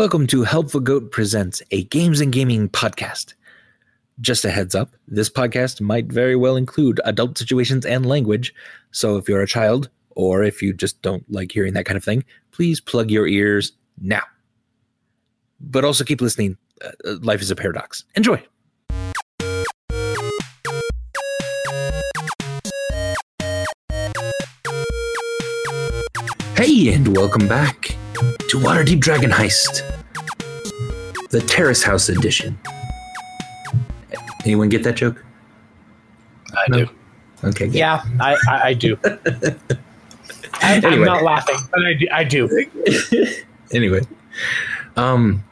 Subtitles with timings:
[0.00, 3.34] Welcome to Helpful Goat Presents, a games and gaming podcast.
[4.18, 8.54] Just a heads up, this podcast might very well include adult situations and language,
[8.92, 12.02] so if you're a child, or if you just don't like hearing that kind of
[12.02, 14.22] thing, please plug your ears now.
[15.60, 16.56] But also keep listening.
[16.82, 18.04] Uh, life is a paradox.
[18.14, 18.42] Enjoy.
[26.56, 27.99] Hey, and welcome back
[28.50, 29.82] to Waterdeep Dragon Heist,
[31.30, 32.58] the Terrace House edition.
[34.44, 35.24] Anyone get that joke?
[36.54, 36.78] I No.
[36.84, 36.90] do.
[37.44, 37.74] Okay, good.
[37.74, 38.98] Yeah, I, I, I do.
[39.04, 40.92] I, Anyway.
[40.92, 42.06] I'm not laughing, but I do.
[42.12, 42.66] I do.
[43.72, 44.00] anyway,
[44.96, 45.42] um,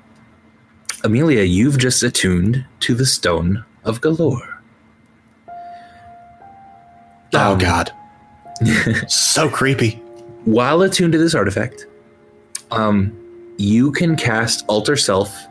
[1.05, 4.55] Amelia, you've just attuned to the Stone of Golorr.
[7.35, 7.91] Oh Um, God,
[9.09, 9.93] so creepy.
[10.45, 11.87] While attuned to this artifact,
[12.71, 13.15] um,
[13.59, 15.47] you can cast Alter Self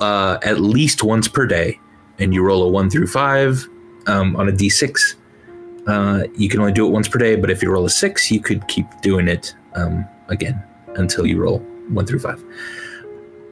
[0.00, 1.78] uh, at least once per day,
[2.18, 3.66] and you roll a one through five
[4.06, 5.14] um, on a d6.
[5.86, 8.30] Uh, you can only do it once per day, but if you roll a six,
[8.30, 10.62] you could keep doing it um, again
[10.96, 12.42] until you roll one through five.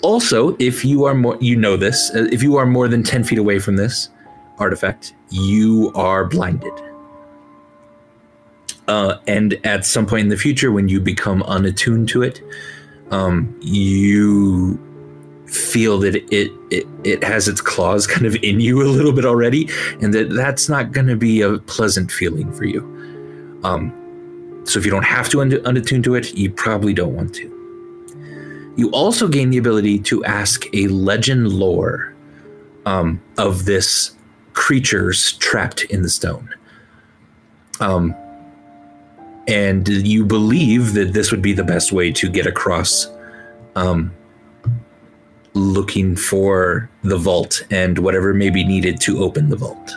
[0.03, 3.25] Also, if you are more, you know this, uh, if you are more than 10
[3.25, 4.09] feet away from this
[4.59, 6.73] artifact, you are blinded.
[8.89, 12.41] Uh, and at some point in the future, when you become unattuned to it,
[13.11, 14.79] um, you
[15.47, 19.25] feel that it, it it has its claws kind of in you a little bit
[19.25, 19.69] already,
[20.01, 22.81] and that that's not going to be a pleasant feeling for you.
[23.63, 23.97] Um,
[24.65, 27.57] so if you don't have to un- unattune to it, you probably don't want to.
[28.77, 32.15] You also gain the ability to ask a legend lore
[32.87, 34.17] um, of this
[34.53, 36.49] creatures trapped in the stone.
[37.81, 38.15] Um,
[39.49, 43.09] and you believe that this would be the best way to get across
[43.77, 44.13] um,
[45.55, 49.97] looking for the vault and whatever may be needed to open the vault.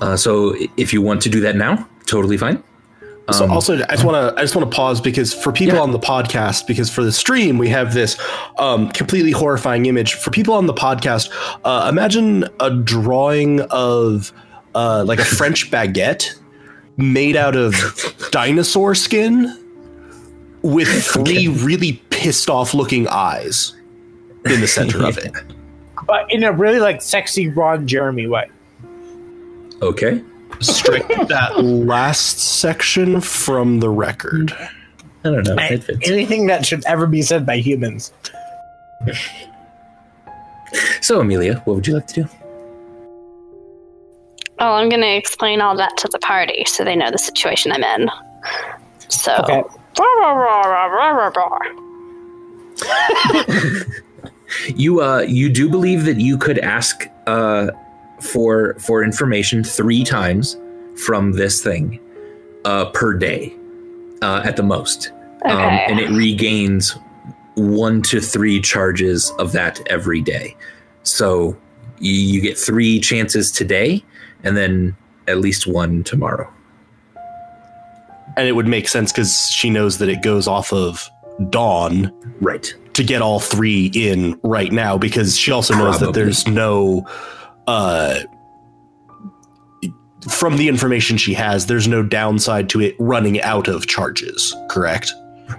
[0.00, 2.62] Uh, so if you want to do that now, totally fine.
[3.30, 5.76] so Um, also, I just want to I just want to pause because for people
[5.76, 5.82] Yeah.
[5.82, 8.18] on the podcast, because for the stream we have this
[8.58, 10.14] um, completely horrifying image.
[10.14, 11.30] For people on the podcast,
[11.64, 14.32] uh, imagine a drawing of
[14.74, 16.38] uh, like a French baguette
[16.96, 17.74] made out of
[18.30, 19.60] dinosaur skin
[20.62, 23.74] with three really pissed off looking eyes
[24.46, 25.32] in the center of it.
[26.06, 28.50] But in a really like sexy Ron Jeremy way.
[29.80, 30.22] okay.
[30.60, 34.52] Strike that last section from the record.
[35.24, 35.56] I don't know.
[35.58, 38.12] I- anything that should ever be said by humans.
[41.00, 42.28] So, Amelia, what would you like to do?
[44.60, 47.72] Oh, I'm going to explain all that to the party so they know the situation
[47.72, 48.10] I'm in.
[49.08, 49.34] So.
[49.36, 49.62] Okay.
[54.76, 57.70] You uh you do believe that you could ask uh
[58.20, 60.56] for for information three times
[61.04, 61.98] from this thing
[62.64, 63.54] uh per day
[64.22, 65.10] uh at the most.
[65.44, 66.96] Um, and it regains
[67.54, 70.56] one to three charges of that every day.
[71.02, 71.54] So
[71.98, 74.02] you, you get three chances today
[74.44, 74.96] and then
[75.26, 76.50] at least one tomorrow.
[78.36, 81.08] And it would make sense because she knows that it goes off of
[81.50, 82.72] dawn Right.
[82.94, 87.06] to get all three in right now because she also knows that there's no
[87.66, 88.20] uh
[90.28, 95.12] from the information she has there's no downside to it running out of charges correct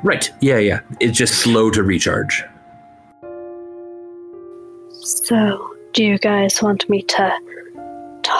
[0.03, 0.31] Right.
[0.41, 0.79] Yeah, yeah.
[0.99, 2.43] It's just slow to recharge.
[5.03, 7.33] So, do you guys want me to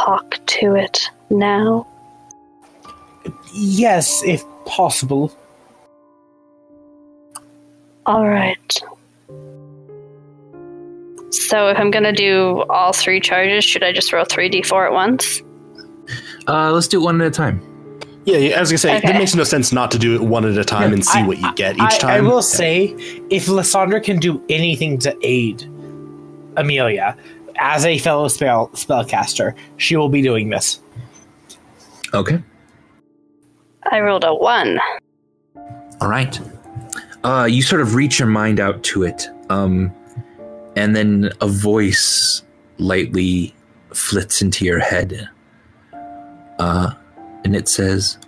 [0.06, 1.88] talk to it now?
[3.54, 5.32] Yes, if possible.
[8.06, 8.82] All right.
[11.32, 14.94] So, if I'm going to do all three charges, should I just roll 3d4 at
[14.94, 15.42] once?
[16.48, 17.60] Uh let's do it one at a time.
[18.26, 19.10] yeah yeah, i was gonna say Okay.
[19.10, 21.26] it makes no sense not to do it one at a time and see I-
[21.26, 22.94] what you get each I, I time will say,
[23.32, 25.64] if Lysandra can do anything to aid
[26.58, 27.18] Amelia
[27.58, 30.80] as a fellow spell spellcaster, she will be doing this.
[32.14, 32.42] Okay.
[33.92, 34.80] I rolled a 1.
[36.02, 36.40] All right.
[37.24, 39.92] Uh, you sort of reach your mind out to it, um,
[40.76, 42.44] and then a voice
[42.78, 43.56] lightly
[43.94, 45.28] flits into your head,
[46.60, 46.94] uh,
[47.44, 48.20] and it says,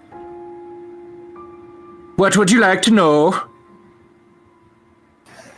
[2.16, 3.40] "What would you like to know?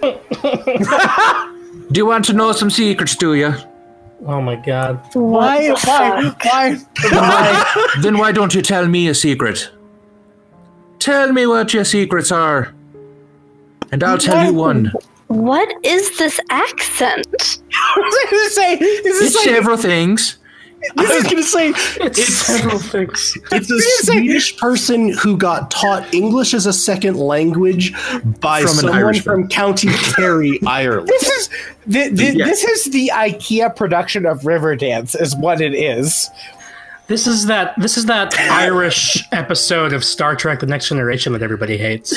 [1.92, 3.16] do you want to know some secrets?
[3.16, 3.54] Do you?
[4.26, 5.00] Oh my god.
[5.14, 5.70] Why?
[5.70, 6.34] Why?
[6.42, 6.78] Why?
[7.02, 9.72] Then why, then why don't you tell me a secret?
[11.00, 12.74] Tell me what your secrets are."
[13.92, 14.92] And I'll tell you one.
[15.28, 17.62] What is this accent?
[17.72, 20.39] I was going to say, is this It's like, several things.
[20.98, 21.70] I was going to say
[22.04, 23.38] It's, several things.
[23.52, 27.94] it's a Swedish person who got taught English as a second language
[28.40, 29.24] by From someone Irishman.
[29.24, 31.08] from County Kerry, Ireland.
[31.10, 31.50] this is
[31.86, 32.48] the, the, Yes.
[32.48, 36.30] this is the IKEA production of Riverdance, is what it is.
[37.08, 37.74] This is that.
[37.78, 42.14] This is that Irish episode of Star Trek: The Next Generation that everybody hates.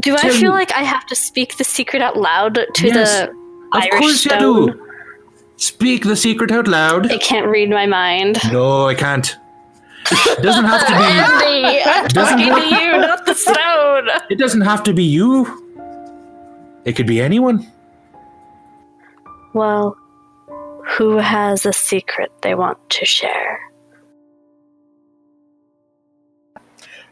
[0.00, 3.20] Do I Tell feel like I have to speak the secret out loud to Yes,
[3.20, 4.68] the Of Irish course stone?
[4.68, 4.85] you do.
[5.56, 7.10] Speak the secret out loud.
[7.10, 8.38] It can't read my mind.
[8.52, 9.36] No, I can't.
[10.10, 11.02] It doesn't have to be.
[11.02, 14.08] Andy, I'm Doesn't talking to you, not the stone.
[14.30, 15.64] It doesn't have to be you.
[16.84, 17.66] It could be anyone.
[19.54, 19.96] Well,
[20.86, 23.58] who has a secret they want to share?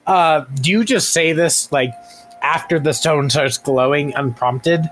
[0.06, 1.92] Uh, do you just say this like
[2.42, 4.88] after the stone starts glowing unprompted?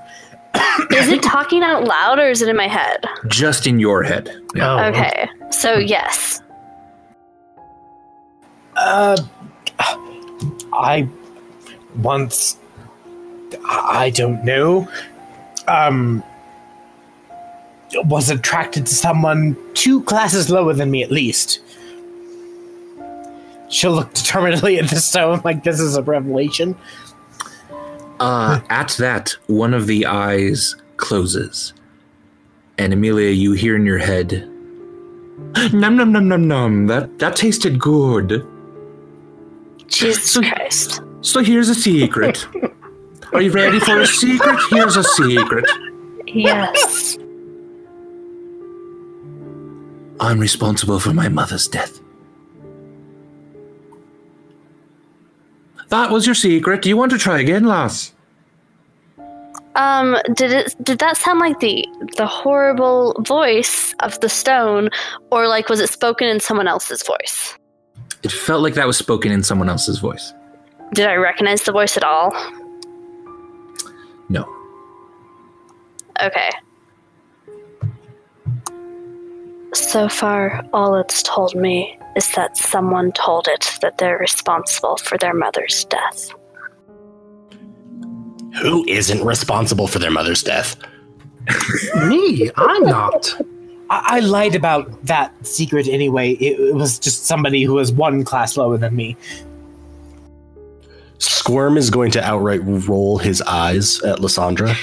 [0.94, 3.04] Is it talking out loud or is it in my head?
[3.26, 4.30] Just in your head.
[4.54, 4.72] Yeah.
[4.86, 6.40] Oh, Okay, so yes.
[8.76, 9.16] Uh,
[10.72, 11.08] I
[11.96, 12.56] once,
[13.64, 14.88] I don't know,
[15.68, 16.22] um,
[17.94, 21.60] was attracted to someone two classes lower than me at least.
[23.68, 26.76] She'll look determinedly at the stone like this is a revelation.
[28.22, 31.72] Uh, at that, one of the eyes closes.
[32.78, 34.48] And Amelia, you hear in your head,
[35.72, 36.86] Num num num num num.
[36.86, 38.46] That that tasted good.
[39.88, 41.02] Jesus Christ.
[41.20, 42.46] So here's a secret.
[43.32, 44.58] Are you ready for a secret?
[44.70, 45.64] Here's a secret.
[46.26, 47.18] Yes.
[50.20, 52.01] I'm responsible for my mother's death.
[55.92, 56.80] That was your secret.
[56.80, 58.14] Do you want to try again, lass?
[59.74, 61.86] Um, did it did that sound like the
[62.16, 64.88] the horrible voice of the stone,
[65.30, 67.58] or like was it spoken in someone else's voice?
[68.22, 70.32] It felt like that was spoken in someone else's voice.
[70.94, 72.32] Did I recognize the voice at all?
[74.30, 74.48] No.
[76.22, 76.48] Okay.
[79.74, 85.16] So far, all it's told me is that someone told it that they're responsible for
[85.16, 86.30] their mother's death.
[88.60, 90.76] Who isn't responsible for their mother's death?
[92.06, 92.50] me?
[92.56, 93.34] I'm not.
[93.88, 96.32] I, I lied about that secret anyway.
[96.32, 99.16] It, it was just somebody who was one class lower than me.
[101.18, 104.74] Squirm is going to outright roll his eyes at Lysandra.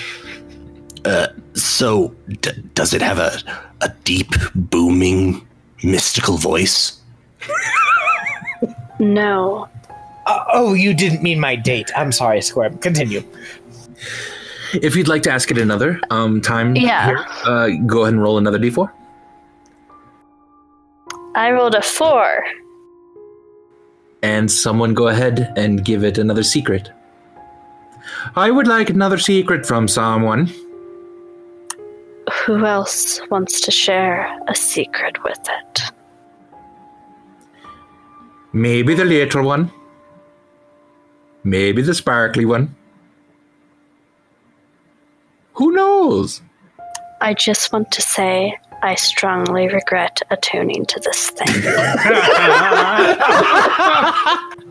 [1.05, 1.27] Uh,
[1.63, 3.37] so, d- does it have a,
[3.81, 5.45] a deep, booming,
[5.83, 6.99] mystical voice?
[8.99, 9.67] No.
[10.25, 11.89] Uh, oh, you didn't mean my date.
[11.95, 12.71] I'm sorry, Square.
[12.81, 13.23] Continue.
[14.73, 17.05] If you'd like to ask it another um, time, Yeah.
[17.07, 18.91] here, uh, go ahead and roll another d4.
[21.35, 22.43] I rolled a four.
[24.21, 26.91] And someone go ahead and give it another secret.
[28.35, 30.51] I would like another secret from someone.
[32.31, 35.81] Who else wants to share a secret with it?
[38.53, 39.71] Maybe the later one.
[41.43, 42.75] Maybe the sparkly one.
[45.53, 46.41] Who knows?
[47.21, 51.47] I just want to say I strongly regret attuning to this thing.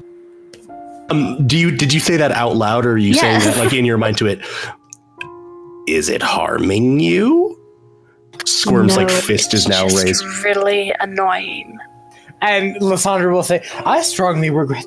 [1.11, 3.45] Um, do you did you say that out loud, or are you saying Yes.
[3.47, 4.41] that like in your mind to it?
[5.88, 7.59] Is it harming you?
[8.45, 10.25] Squirm's like fist is now just raised.
[10.45, 11.78] Really annoying.
[12.40, 14.87] And Lysandra will say, I strongly regret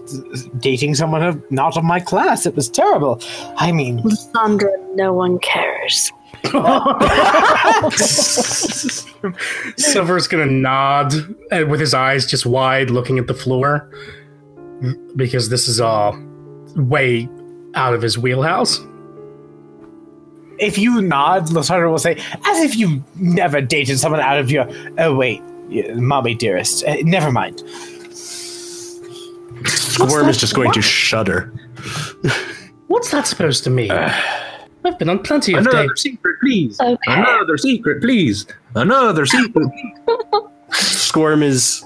[0.60, 2.46] dating someone of, not of my class.
[2.46, 3.20] It was terrible.
[3.58, 6.12] I mean, Lysandra, no one cares.
[9.78, 11.14] Silver's gonna nod
[11.52, 13.92] uh, with his eyes just wide, looking at the floor,
[15.16, 16.18] because this is all
[16.76, 17.30] way
[17.76, 18.80] out of his wheelhouse.
[20.62, 24.68] If you nod, Lysandra will say, as if you never dated someone out of your.
[24.98, 25.42] Oh, wait.
[25.96, 26.86] Mommy dearest.
[26.86, 27.64] Uh, never mind.
[29.66, 31.54] Squirm is just going to shudder.
[32.88, 33.92] What's that supposed to mean?
[33.92, 35.74] I've been on plenty of dates.
[35.74, 36.02] Another dates.
[36.02, 36.80] secret, please.
[36.80, 36.98] Okay.
[37.08, 38.46] Another secret, please.
[38.76, 39.72] Another secret.
[40.72, 41.84] Squirm is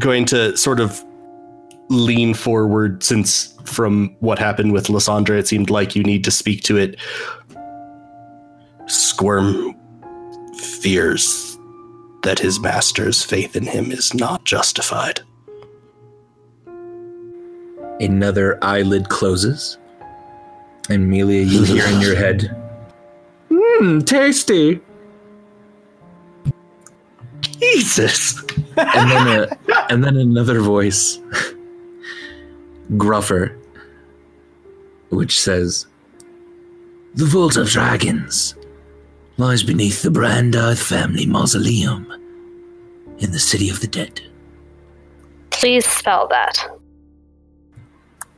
[0.00, 1.04] going to sort of
[1.88, 6.62] lean forward since from what happened with Lysandra, it seemed like you need to speak
[6.64, 6.96] to it.
[8.90, 9.76] Squirm
[10.56, 11.56] fears
[12.24, 15.20] that his master's faith in him is not justified.
[18.00, 19.78] Another eyelid closes.
[20.88, 22.56] And Amelia, you hear in your head,
[23.48, 24.80] Mmm, tasty.
[27.42, 28.42] Jesus.
[28.76, 31.20] And then, a, and then another voice,
[32.96, 33.56] gruffer,
[35.10, 35.86] which says,
[37.14, 38.56] The Vault of Dragons
[39.40, 42.06] lies beneath the Brandath family mausoleum
[43.18, 44.20] in the City of the Dead.
[45.50, 46.56] Please spell that.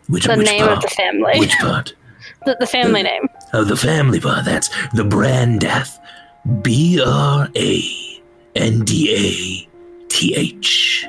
[0.09, 0.76] Which, The which name part?
[0.78, 1.38] of the family.
[1.38, 1.94] Which part?
[2.44, 3.28] The, the family name.
[3.52, 4.44] Oh, the family part.
[4.44, 5.97] That's the Brandath.
[6.62, 7.82] B R A
[8.56, 11.06] N D A T H.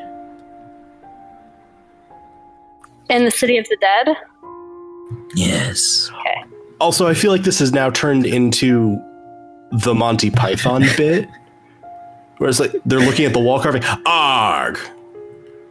[3.10, 4.16] In the City of the Dead?
[5.36, 6.10] Yes.
[6.20, 6.44] Okay.
[6.80, 9.00] Also, I feel like this has now turned into
[9.74, 11.28] the Monty Python bit,
[12.38, 13.84] where it's like they're looking at the wall carving.
[14.06, 14.80] Arg!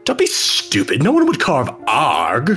[0.04, 1.02] Don't be stupid.
[1.02, 2.50] No one would carve arg.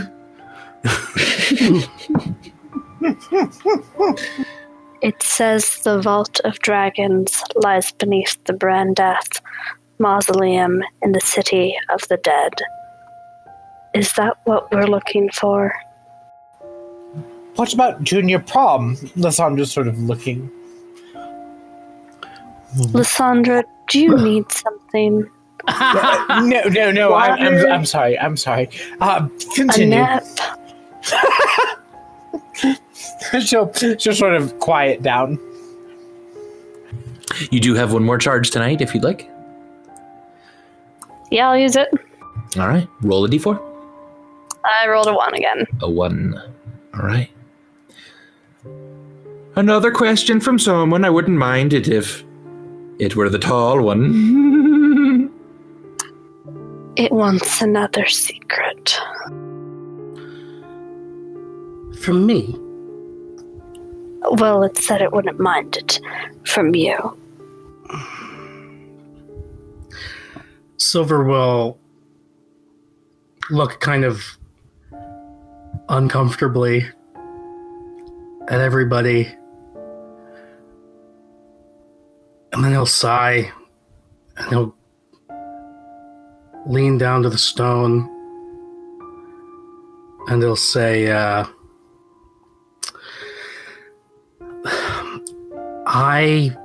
[5.01, 9.41] It says the Vault of Dragons lies beneath the Brandath
[9.99, 12.53] Mausoleum in the City of the Dead.
[13.93, 15.75] Is that what we're looking for?
[17.55, 18.97] What about junior prom?
[19.15, 20.51] Lysandra's sort of looking.
[22.77, 25.29] Lysandra, do you need something?
[25.79, 27.13] no, no, no.
[27.13, 28.17] I'm, I'm, I'm sorry.
[28.19, 28.69] I'm sorry.
[29.01, 29.89] Uh, A continue.
[29.89, 30.23] nap?
[33.41, 35.39] she'll, she'll sort of quiet down.
[37.51, 39.29] You do have one more charge tonight if you'd like.
[41.31, 41.89] Yeah, I'll use it.
[42.57, 42.87] All right.
[43.01, 43.59] Roll a d4.
[44.63, 45.65] I rolled a one again.
[45.81, 46.39] A one.
[46.93, 47.29] All right.
[49.55, 51.03] Another question from someone.
[51.05, 52.23] I wouldn't mind it if
[52.99, 55.31] it were the tall one.
[56.95, 58.97] It wants another secret.
[61.99, 62.55] From me?
[64.39, 65.99] Well, it said it wouldn't mind it
[66.45, 66.95] from you.
[70.77, 71.77] Silver will
[73.49, 74.37] look kind of
[75.89, 76.85] uncomfortably
[78.47, 79.35] at everybody.
[82.55, 83.51] And then he'll sigh
[84.37, 84.73] and he'll
[86.65, 88.09] lean down to the stone
[90.29, 91.45] and he'll say, uh,
[95.85, 96.55] I.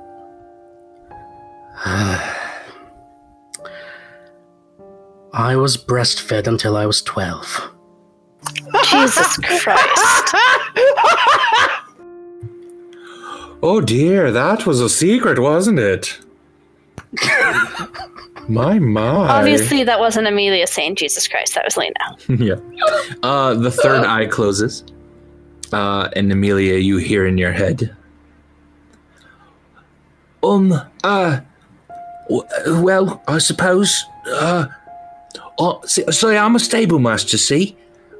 [5.33, 7.69] I was breastfed until I was 12.
[8.85, 10.35] Jesus Christ.
[13.63, 16.19] Oh dear, that was a secret, wasn't it?
[18.47, 19.27] my my.
[19.29, 21.53] Obviously, that wasn't Amelia saying Jesus Christ.
[21.55, 21.93] That was Lena.
[22.43, 22.55] yeah.
[23.21, 24.83] Uh, the third eye closes.
[25.71, 27.95] Uh, and Amelia, you hear in your head.
[30.43, 31.39] Um, uh,
[32.29, 34.65] w- well, I suppose, uh,
[35.57, 37.77] oh, see, see, I'm a stable master, see?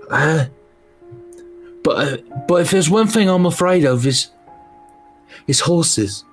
[0.10, 0.46] Uh,
[1.84, 2.18] but, uh,
[2.48, 4.30] but if there's one thing I'm afraid of is,
[5.48, 6.24] is horses.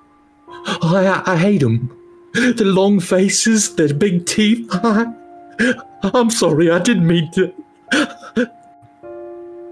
[0.47, 1.95] I, I hate them.
[2.33, 4.69] The long faces, the big teeth.
[6.03, 7.53] I'm sorry, I didn't mean to.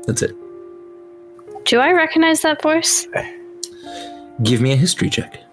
[0.07, 0.35] That's it.
[1.65, 3.07] Do I recognize that voice?
[4.43, 5.43] Give me a history check.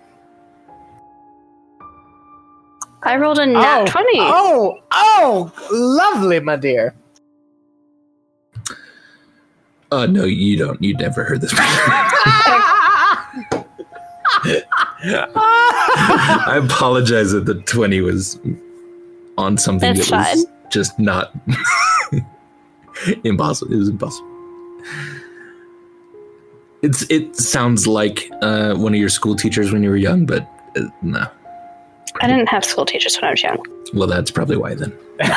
[3.03, 4.09] I rolled a nat oh, 20.
[4.21, 6.95] Oh, oh, lovely, my dear.
[9.93, 10.83] Uh, no, you don't.
[10.83, 11.51] You never heard this.
[11.51, 11.65] before.
[15.05, 18.39] I apologize that the 20 was
[19.39, 20.71] on something That's that was fine.
[20.71, 21.33] just not
[23.25, 23.73] impossible.
[23.73, 24.31] It was impossible.
[26.83, 30.47] It's it sounds like uh, one of your school teachers when you were young, but
[30.77, 31.27] uh, no.
[32.21, 33.65] I didn't have school teachers when I was young.
[33.95, 34.93] Well, that's probably why then.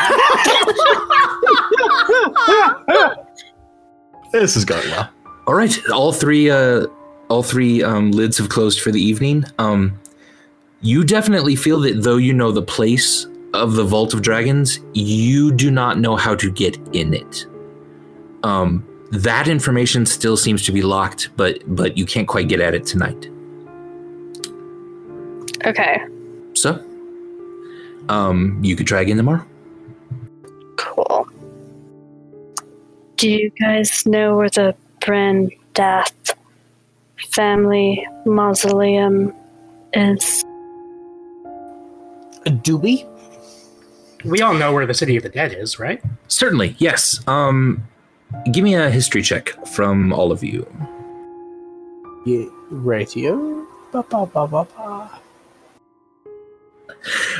[4.33, 5.09] This is going well.
[5.47, 6.87] All right, all three uh
[7.29, 9.45] all three um lids have closed for the evening.
[9.59, 9.99] Um
[10.81, 15.51] you definitely feel that though you know the place of the Vault of Dragons, you
[15.51, 17.45] do not know how to get in it.
[18.43, 22.73] Um that information still seems to be locked, but but you can't quite get at
[22.75, 23.29] it tonight.
[25.65, 25.99] Okay,
[26.53, 26.83] So,
[28.09, 29.45] um you could try again tomorrow.
[30.77, 31.27] cool.
[33.15, 36.35] Do you guys know where the Brandath
[37.31, 39.33] family mausoleum
[39.93, 40.43] is?
[42.61, 43.05] Do we?
[44.25, 46.01] We all know where the City of the Dead is, right?
[46.27, 47.19] Certainly, yes.
[47.27, 47.83] Um
[48.51, 50.65] give me a history check from all of you.
[52.25, 53.65] Yeah, radio.
[53.91, 55.21] Ba, ba, ba, ba, ba.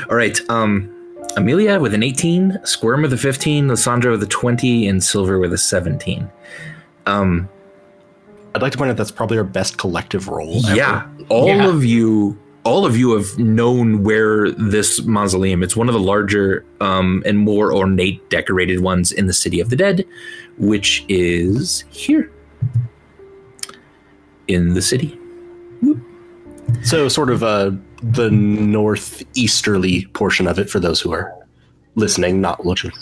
[0.08, 0.38] All right.
[0.48, 0.94] Um,
[1.36, 5.52] Amelia with an 18, Squirm with a 15, Lysandra with a 20, and Silver with
[5.52, 6.30] a 17.
[7.06, 7.48] Um,
[8.54, 10.64] I'd like to point out that's probably our best collective roll.
[10.66, 10.74] ever.
[10.76, 11.68] yeah, all Yeah.
[11.68, 15.62] of you, all of you have known where this mausoleum.
[15.62, 19.70] It's one of the larger um, and more ornate, decorated ones in the City of
[19.70, 20.04] the Dead,
[20.58, 22.30] which is here
[24.48, 25.18] in the city.
[26.82, 27.70] So sort of uh,
[28.02, 31.34] the northeasterly portion of it for those who are
[31.94, 32.92] listening, not looking.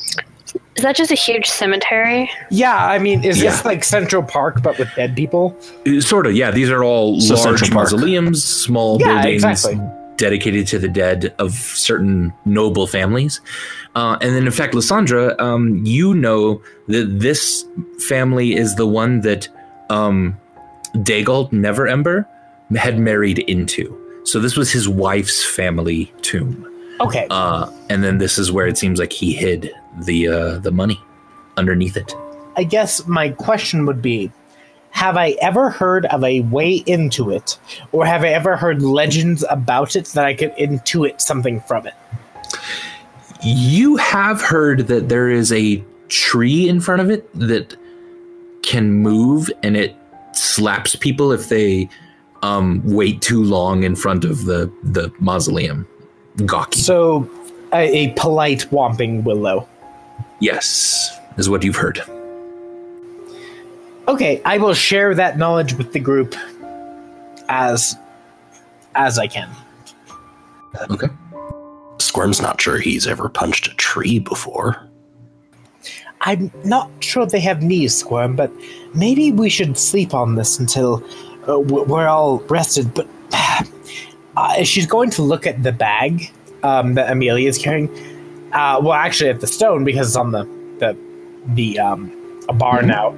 [0.76, 2.30] Is that just a huge cemetery?
[2.50, 3.50] Yeah, I mean, is Yeah.
[3.50, 5.56] this like Central Park but with dead people?
[5.86, 6.50] Uh, Sort of, yeah.
[6.50, 7.92] These are all So large Central Park.
[7.92, 9.80] mausoleums, small Yeah, buildings exactly.
[10.18, 13.40] dedicated to the dead of certain noble families.
[13.94, 17.64] Uh, and then, in fact, Lysandra, um, you know that this
[18.08, 19.48] family is the one that
[19.88, 20.36] um,
[20.96, 22.26] Dagult Neverember
[22.76, 23.96] had married into.
[24.24, 26.66] So this was his wife's family tomb.
[27.00, 27.26] Okay.
[27.30, 29.70] Uh, and then this is where it seems like he hid
[30.04, 31.00] the uh, the money
[31.56, 32.14] underneath it.
[32.56, 34.30] I guess my question would be
[34.90, 37.58] Have I ever heard of a way into it,
[37.92, 41.94] or have I ever heard legends about it that I could intuit something from it?
[43.42, 47.76] You have heard that there is a tree in front of it that
[48.62, 49.94] can move and it
[50.32, 51.88] slaps people if they
[52.42, 55.86] um, wait too long in front of the, the mausoleum.
[56.44, 56.80] Gawky.
[56.80, 57.28] So,
[57.72, 59.68] a, a polite whomping willow.
[60.40, 62.00] Yes, is what you've heard.
[64.08, 66.34] Okay, I will share that knowledge with the group
[67.48, 67.96] as
[68.94, 69.50] as I can.
[70.90, 71.08] Okay.
[71.98, 74.88] Squirm's not sure he's ever punched a tree before.
[76.22, 78.50] I'm not sure they have knees, Squirm, but
[78.94, 81.04] maybe we should sleep on this until
[81.48, 82.92] uh, we're all rested.
[82.94, 83.08] But
[84.36, 87.88] uh, she's going to look at the bag um, that Amelia is carrying.
[88.56, 90.44] Uh, well, actually, at the stone because it's on the
[90.78, 90.96] the
[91.48, 92.10] the um,
[92.48, 93.14] a bar now.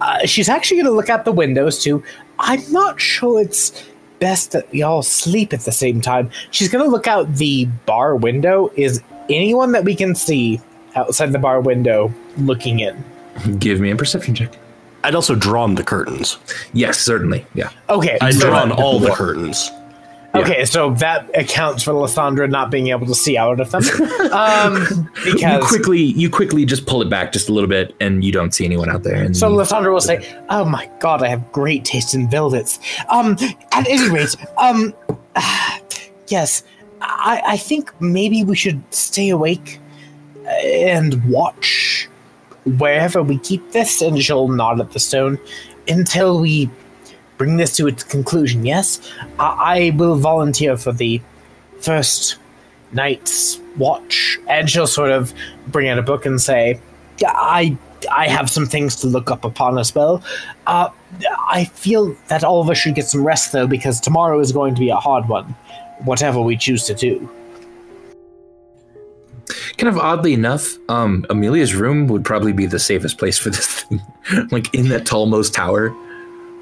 [0.00, 2.02] Uh, she's actually going to look out the windows too.
[2.38, 3.84] I'm not sure it's
[4.20, 6.30] best that we all sleep at the same time.
[6.52, 8.70] She's going to look out the bar window.
[8.76, 10.60] Is anyone that we can see
[10.94, 13.02] outside the bar window looking in?
[13.58, 14.56] Give me a perception check.
[15.02, 16.38] I'd also drawn the curtains.
[16.72, 17.44] Yes, certainly.
[17.54, 17.70] Yeah.
[17.88, 19.12] Okay, I'd so, drawn all the
[20.36, 20.42] Yeah.
[20.42, 23.82] okay, so that accounts for Lysandra not being able to see out of them.
[24.32, 28.32] um, You quickly you quickly just pull it back just a little bit and you
[28.32, 29.16] don't see anyone out there.
[29.16, 33.36] And so Lysandra will say, "Oh my god, I have great taste in velvets." Um,
[33.72, 34.94] at any rate, um,
[36.28, 36.62] yes,
[37.00, 39.80] I, I think maybe we should stay awake
[40.46, 42.08] and watch
[42.78, 44.00] wherever we keep this.
[44.02, 45.38] And she'll nod at the stone
[45.88, 46.70] until we
[47.38, 48.64] bring this to its conclusion.
[48.64, 49.00] Yes,
[49.38, 51.20] I, I will volunteer for the
[51.80, 52.36] first
[52.92, 55.34] night's watch, and she'll sort of
[55.68, 56.80] bring out a book and say,
[57.24, 57.76] I."
[58.12, 60.22] I have some things to look up upon as well.
[60.66, 60.90] Uh,
[61.48, 64.74] I feel that all of us should get some rest though, because tomorrow is going
[64.74, 65.56] to be a hard one,
[66.04, 67.28] whatever we choose to do.
[69.78, 73.82] kind of oddly enough, um, Amelia's room would probably be the safest place for this
[73.82, 74.00] thing,
[74.50, 75.88] like in that tallmost tower.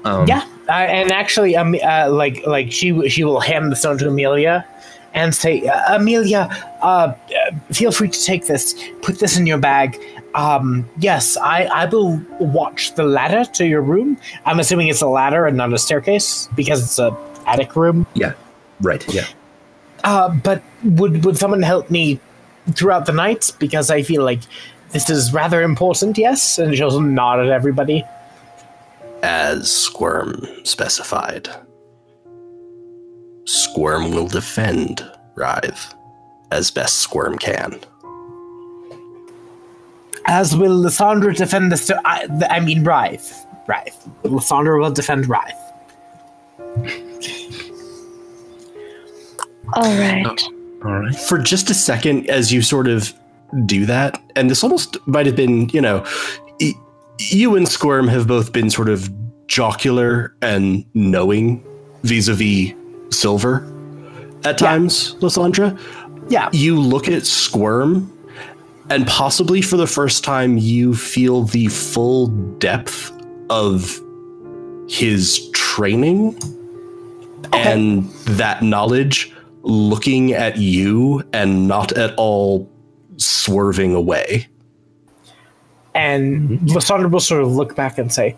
[0.03, 3.97] Um, Yeah, uh, and actually, um, uh, like like she she will hand the stone
[3.99, 4.65] to Amelia,
[5.13, 6.49] and say, uh, Amelia,
[6.81, 7.13] uh, uh,
[7.71, 8.75] feel free to take this.
[9.01, 9.99] Put this in your bag.
[10.35, 14.17] Um, yes, I I will watch the ladder to your room.
[14.45, 17.15] I'm assuming it's a ladder and not a staircase because it's a
[17.47, 18.05] attic room.
[18.13, 18.33] yeah,
[18.81, 19.05] right.
[19.13, 19.25] Yeah.
[20.03, 22.19] Uh, but would would someone help me
[22.73, 24.41] throughout the night because I feel like
[24.91, 26.17] this is rather important.
[26.17, 28.03] Yes, and she'll nod at everybody.
[29.27, 31.49] As Squirm specified.
[33.45, 35.95] Squirm will defend Writhe
[36.51, 37.79] as best Squirm can.
[40.27, 41.77] As will Lysandra defend the.
[41.77, 43.33] Sto- I, the I mean, Writhe.
[43.67, 44.07] Writhe.
[44.23, 45.53] Lysandra will defend Writhe.
[49.73, 50.25] All right.
[50.25, 50.35] Uh,
[50.85, 51.15] all right.
[51.15, 53.11] for just a second as you sort of
[53.65, 56.44] do that and this almost might have been you know y-
[57.19, 59.09] you and squirm have both been sort of
[59.47, 61.63] jocular and knowing
[62.03, 62.73] vis-a-vis
[63.11, 63.65] silver
[64.43, 64.67] at Yeah.
[64.67, 65.77] times lysandra
[66.29, 66.49] Yeah.
[66.51, 68.11] you look at squirm
[68.89, 72.27] and possibly for the first time you feel the full
[72.59, 73.11] depth
[73.49, 73.99] of
[74.87, 76.37] his training
[77.53, 79.31] and that knowledge
[79.63, 82.69] looking at you and not at all
[83.17, 84.47] swerving away
[85.95, 88.35] And Lysandra will sort of look back and say,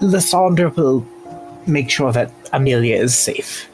[0.00, 1.06] Lysandra will
[1.66, 3.68] make sure that Amelia is safe.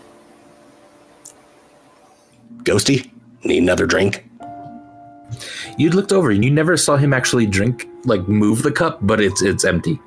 [2.65, 3.09] Ghosty,
[3.45, 4.29] need another drink?
[5.79, 9.21] You'd looked over and you never saw him actually drink, like move the cup, but
[9.21, 10.01] it's it's empty.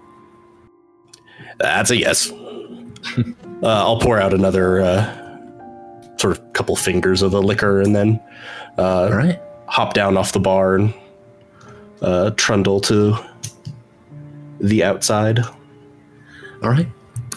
[1.60, 2.32] That's a yes.
[3.17, 3.24] uh,
[3.63, 5.38] I'll pour out another uh,
[6.17, 8.19] sort of couple fingers of the liquor and then
[8.78, 9.39] uh, All right.
[9.67, 10.93] hop down off the bar and
[12.01, 13.15] uh, trundle to
[14.59, 15.39] the outside.
[16.62, 16.88] All right.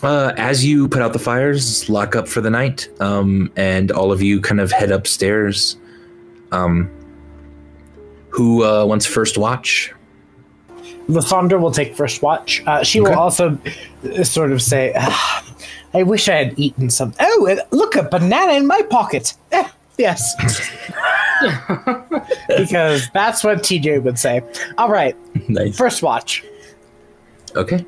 [0.03, 4.11] Uh, as you put out the fires, lock up for the night, um, and all
[4.11, 5.77] of you kind of head upstairs.
[6.51, 6.91] Um,
[8.31, 9.93] who uh, wants first watch?
[11.07, 12.63] Lysandra will take first watch.
[12.67, 13.59] Uh, she will also
[14.05, 15.55] uh, sort of say, "Ah,
[15.95, 17.15] I wish I had eaten some.
[17.21, 19.35] Oh, uh, look, a banana in my pocket.
[19.53, 20.35] Eh, yes.
[22.57, 24.43] because that's what TJ would say.
[24.79, 25.17] All right,
[25.49, 25.77] nice.
[25.77, 26.45] first watch.
[27.57, 27.85] Okay.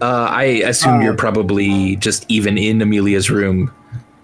[0.00, 3.70] Uh, I assume Uh, you're probably just even in Amelia's room,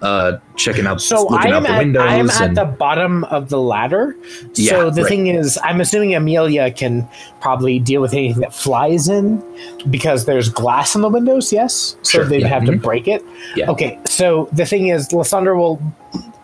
[0.00, 2.02] uh, checking out, So looking I out the at, windows.
[2.02, 4.14] I am at and- the bottom of the ladder.
[4.54, 5.08] Yeah, so the right.
[5.08, 7.08] thing is, I'm assuming Amelia can
[7.40, 9.42] probably deal with anything that flies in
[9.90, 11.52] because there's glass in the windows.
[11.52, 12.82] Yes, so Sure, they'd yeah, have to mhm.
[12.82, 13.24] break it.
[13.56, 13.70] Yeah.
[13.70, 13.98] Okay.
[14.06, 15.80] So the thing is, Lysandra will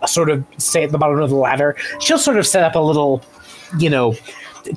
[0.06, 1.76] sort of stay at the bottom of the ladder.
[2.00, 3.22] She'll sort of set up a little,
[3.78, 4.14] you know,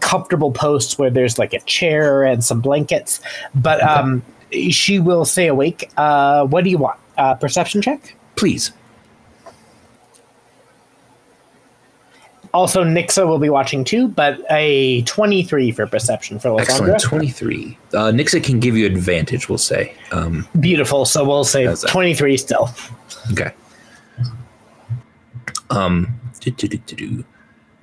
[0.02, 3.20] comfortable post where there's like a chair and some blankets,
[3.54, 4.24] but um,
[4.70, 5.90] she will stay awake.
[5.98, 7.00] Uh, what do you want?
[7.18, 8.16] Uh, perception check.
[8.36, 8.72] Please.
[12.54, 17.02] Also, Nixa will be watching too, but a 23 for perception for Excellent.
[17.02, 17.78] 23.
[17.94, 19.94] Uh, Nixa can give you advantage, we'll say.
[20.14, 21.04] Um, Beautiful.
[21.04, 22.70] So we'll say 23 still.
[23.34, 23.52] okay.
[25.70, 26.20] Um.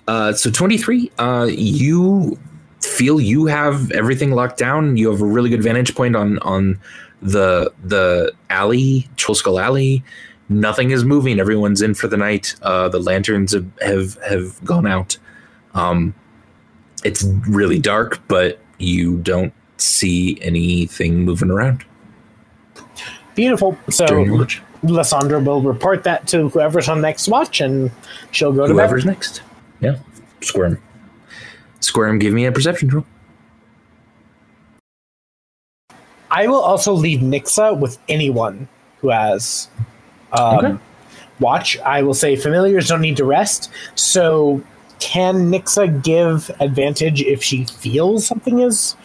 [0.08, 2.38] Uh, so 23, uh, you
[2.80, 4.96] feel you have everything locked down.
[4.96, 6.78] You have a really good vantage point on, on
[7.22, 10.04] the, the alley, Trollskull Alley.
[10.48, 11.40] Nothing is moving.
[11.40, 12.54] Everyone's in for the night.
[12.62, 15.16] Uh, the lanterns have, have, have gone out.
[15.74, 16.14] Um,
[17.04, 21.84] it's really dark, but you don't see anything moving around
[23.34, 23.78] Beautiful.
[23.88, 24.46] So
[24.82, 25.12] during your watch.
[25.12, 27.90] Lysandra will report that to whoever's on next watch and
[28.30, 29.10] she'll go to Whoever's bed.
[29.10, 29.42] next.
[29.80, 29.96] Yeah.
[30.40, 30.80] Squirm.
[31.80, 33.04] Squirm, give me a perception roll.
[36.30, 38.68] I will also leave Nixa with anyone
[39.00, 39.68] who has
[40.32, 40.78] um, Okay.
[41.40, 41.78] watch.
[41.80, 43.70] I will say familiars don't need to rest.
[43.96, 44.62] So
[44.98, 48.96] can Nixa give advantage if she feels something is?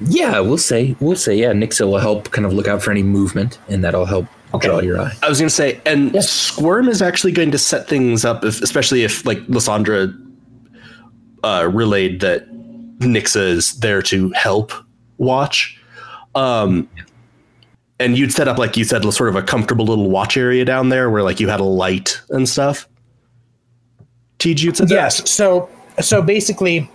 [0.00, 1.52] Yeah, we'll say we'll say yeah.
[1.52, 4.68] Nixa will help kind of look out for any movement, and that'll help Okay.
[4.68, 5.12] draw your eye.
[5.22, 6.30] I was going to say, and Yes.
[6.30, 10.12] Squirm is actually going to set things up, if, especially if like Lysandra
[11.44, 12.50] uh, relayed that
[12.98, 14.72] Nixa is there to help
[15.18, 15.78] watch.
[16.34, 16.88] Um,
[17.98, 20.88] and you'd set up, like you said, sort of a comfortable little watch area down
[20.88, 22.88] there where like you had a light and stuff.
[24.38, 24.94] TG, you'd said that?
[24.94, 25.30] Yes.
[25.30, 25.68] So
[26.00, 26.90] so basically,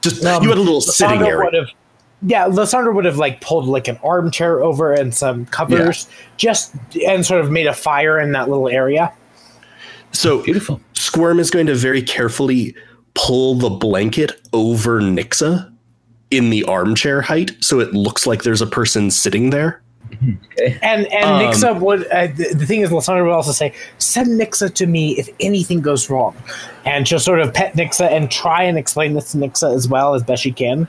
[0.00, 1.66] Just um, you had a little sitting Lysandra area.
[2.22, 6.08] Would have, yeah, Lysandra would have like pulled like an armchair over and some covers,
[6.36, 6.74] just
[7.06, 9.12] and sort of made a fire in that little area.
[10.12, 10.80] So Beautiful.
[10.94, 12.74] Squirm is going to very carefully
[13.14, 15.72] pull the blanket over Nixa
[16.30, 19.82] in the armchair height so it looks like there's a person sitting there.
[20.12, 20.78] Okay.
[20.82, 24.40] And and Um, Nixa would uh, the, the thing is Lysandra would also say, "Send
[24.40, 26.34] Nixa to me if anything goes wrong,"
[26.86, 30.14] and she'll sort of pet Nixa and try and explain this to Nixa as well
[30.14, 30.88] as best she can.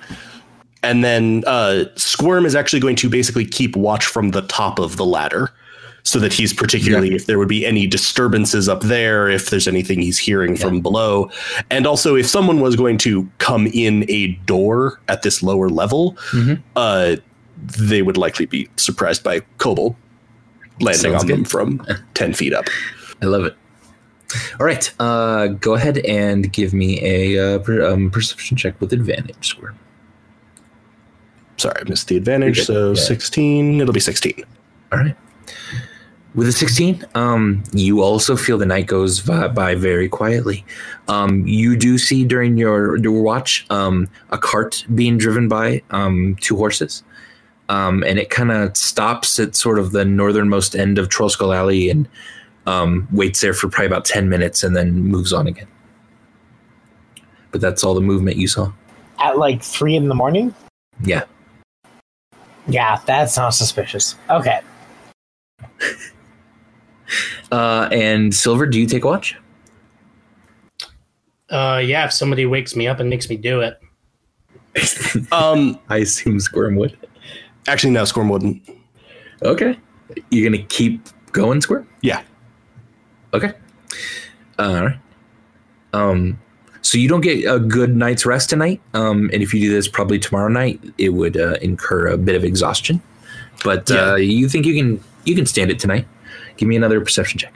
[0.84, 4.96] And then uh, Squirm is actually going to basically keep watch from the top of
[4.98, 5.52] the ladder
[6.04, 10.02] so that he's particularly if there would be any disturbances up there, if there's anything
[10.02, 11.30] he's hearing from below.
[11.70, 16.18] And also, if someone was going to come in a door at this lower level,
[16.32, 16.62] Mhm.
[16.78, 17.18] uh,
[17.78, 19.96] they would likely be surprised by Kobold
[20.80, 22.66] landing Sounds on them from 10 feet up.
[23.22, 23.56] I love it.
[24.60, 29.48] All right, uh, go ahead and give me a uh, um, perception check with advantage.
[29.50, 29.78] Squirm.
[31.60, 32.66] Sorry, I missed the advantage.
[32.66, 32.90] So.
[32.90, 33.02] Yeah.
[33.02, 34.44] 16, it'll be 16.
[34.92, 35.16] All right.
[36.36, 40.64] With a 16, um, you also feel the night goes vi- by very quietly.
[41.08, 46.38] Um, you do see during your, your watch um, a cart being driven by um,
[46.40, 47.04] two horses.
[47.68, 51.90] Um, and it kind of stops at sort of the northernmost end of Trollskull Alley
[51.90, 52.08] and
[52.68, 55.68] um, waits there for probably about 10 minutes and then moves on again.
[57.52, 58.72] But that's all the movement you saw.
[59.20, 60.54] At like three in the morning.
[61.04, 61.24] Yeah.
[62.70, 64.16] Yeah, that sounds suspicious.
[64.30, 64.62] Okay.
[67.52, 69.36] Uh, and Silver, do you take watch?
[71.50, 73.80] Uh, yeah, if somebody wakes me up and makes me do it.
[75.32, 76.96] Um, I assume Squirm would.
[77.68, 78.62] actually, no, Squirm wouldn't.
[79.42, 79.76] Okay.
[80.30, 81.02] You're gonna keep
[81.32, 81.88] going, Squirm?
[82.04, 82.22] Yeah.
[83.34, 83.54] Okay.
[84.60, 85.00] All right.
[85.94, 86.40] Um,
[86.90, 88.82] so you don't get a good night's rest tonight.
[88.96, 92.36] Um, and if you do this probably tomorrow night, it would uh, incur a bit
[92.36, 93.00] of exhaustion.
[93.64, 96.08] But uh, you think you can you can stand it tonight?
[96.58, 97.54] Give me another perception check.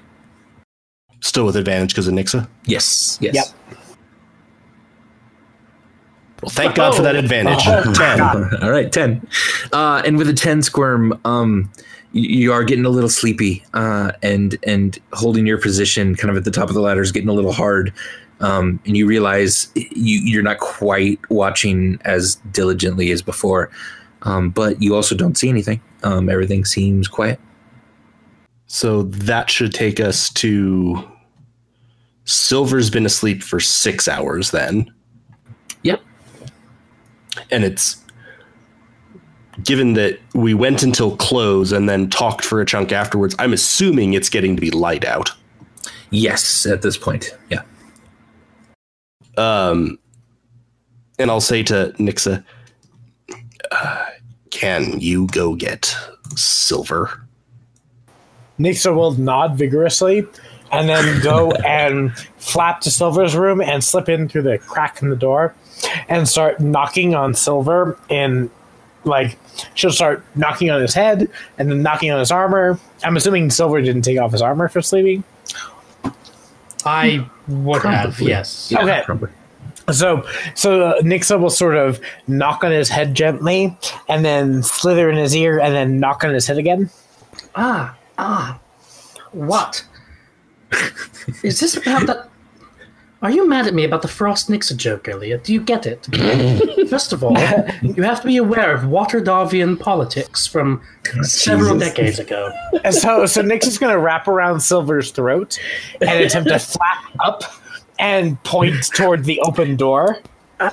[1.22, 2.48] Still with advantage because of Nixa.
[2.66, 3.18] Yes.
[3.22, 3.34] Yes.
[3.34, 3.78] Yep.
[6.44, 7.64] Well, thank God for that advantage.
[7.66, 8.22] Oh, Ten.
[8.62, 9.28] All right, ten.
[9.72, 11.72] Uh, and with a ten squirm, um,
[12.12, 16.38] you, you are getting a little sleepy, uh, and and holding your position, kind of
[16.38, 17.92] at the top of the ladder, is getting a little hard.
[18.40, 23.70] Um, and you realize you you're not quite watching as diligently as before,
[24.24, 25.82] um, but you also don't see anything.
[26.04, 27.40] Um, everything seems quiet.
[28.68, 31.08] So that should take us to.
[32.26, 34.92] Silver's been asleep for six hours then.
[35.84, 36.02] Yep.
[37.52, 37.98] and it's
[39.64, 44.14] given that we went until close and then talked for a chunk afterwards i'm assuming
[44.14, 45.32] it's getting to be light out
[46.10, 47.36] Yes, at this point.
[47.50, 47.64] Yeah.
[49.38, 49.98] Um
[51.20, 52.44] and i'll say to nixa
[53.72, 54.06] uh,
[54.52, 55.96] can you go get
[56.36, 57.24] silver
[58.60, 60.26] Nixa will nod vigorously
[60.72, 65.10] and then go and flap to Silver's room and slip in through the crack in
[65.10, 65.56] the door
[66.08, 68.50] and start knocking on Silver and
[69.06, 69.38] like
[69.74, 72.80] she'll start knocking on his head and then knocking on his armor.
[73.04, 75.24] I'm assuming Silver didn't take off his armor for sleeping.
[76.86, 78.70] I would have, yes.
[78.72, 79.02] Yeah, Okay.
[79.06, 79.30] probably.
[79.92, 85.10] So, so uh, Nixa will sort of knock on his head gently, and then slither
[85.10, 86.90] in his ear, and then knock on his head again.
[87.56, 88.60] Ah, ah.
[89.34, 89.84] What?
[91.44, 92.30] Is this about that?
[93.24, 95.38] Are you mad at me about the Frost Nixa joke earlier?
[95.38, 96.10] Do you get it?
[96.90, 97.32] First of all,
[97.82, 100.82] you have to be aware of Waterdhavian politics from
[101.22, 101.94] several Jesus.
[101.94, 102.52] decades ago.
[102.84, 105.58] And so, so Nixon's going to wrap around Silver's throat
[106.02, 107.44] and attempt to flap up
[107.98, 110.18] and point toward the open door.
[110.60, 110.72] Uh,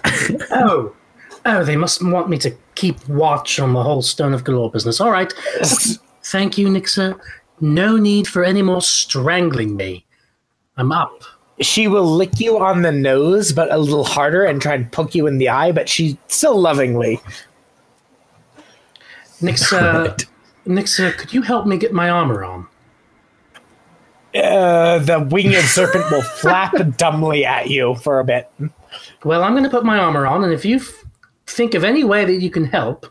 [0.50, 0.92] oh,
[1.46, 5.00] oh, they must want me to keep watch on the whole Stone of Golorr business.
[5.00, 5.32] All right.
[6.24, 7.16] Thank you, Nixa.
[7.60, 10.04] No need for any more strangling me.
[10.76, 11.22] I'm up.
[11.60, 15.14] She will lick you on the nose, but a little harder, and try and poke
[15.14, 17.20] you in the eye, but she still lovingly.
[19.40, 20.26] Nixa.
[20.66, 22.66] Nixa, could you help me get my armor on?
[24.34, 28.50] Uh, the winged serpent will flap dumbly at you for a bit.
[29.24, 31.04] Well, I'm going to put my armor on, and if you f-
[31.46, 33.06] think of any way that you can help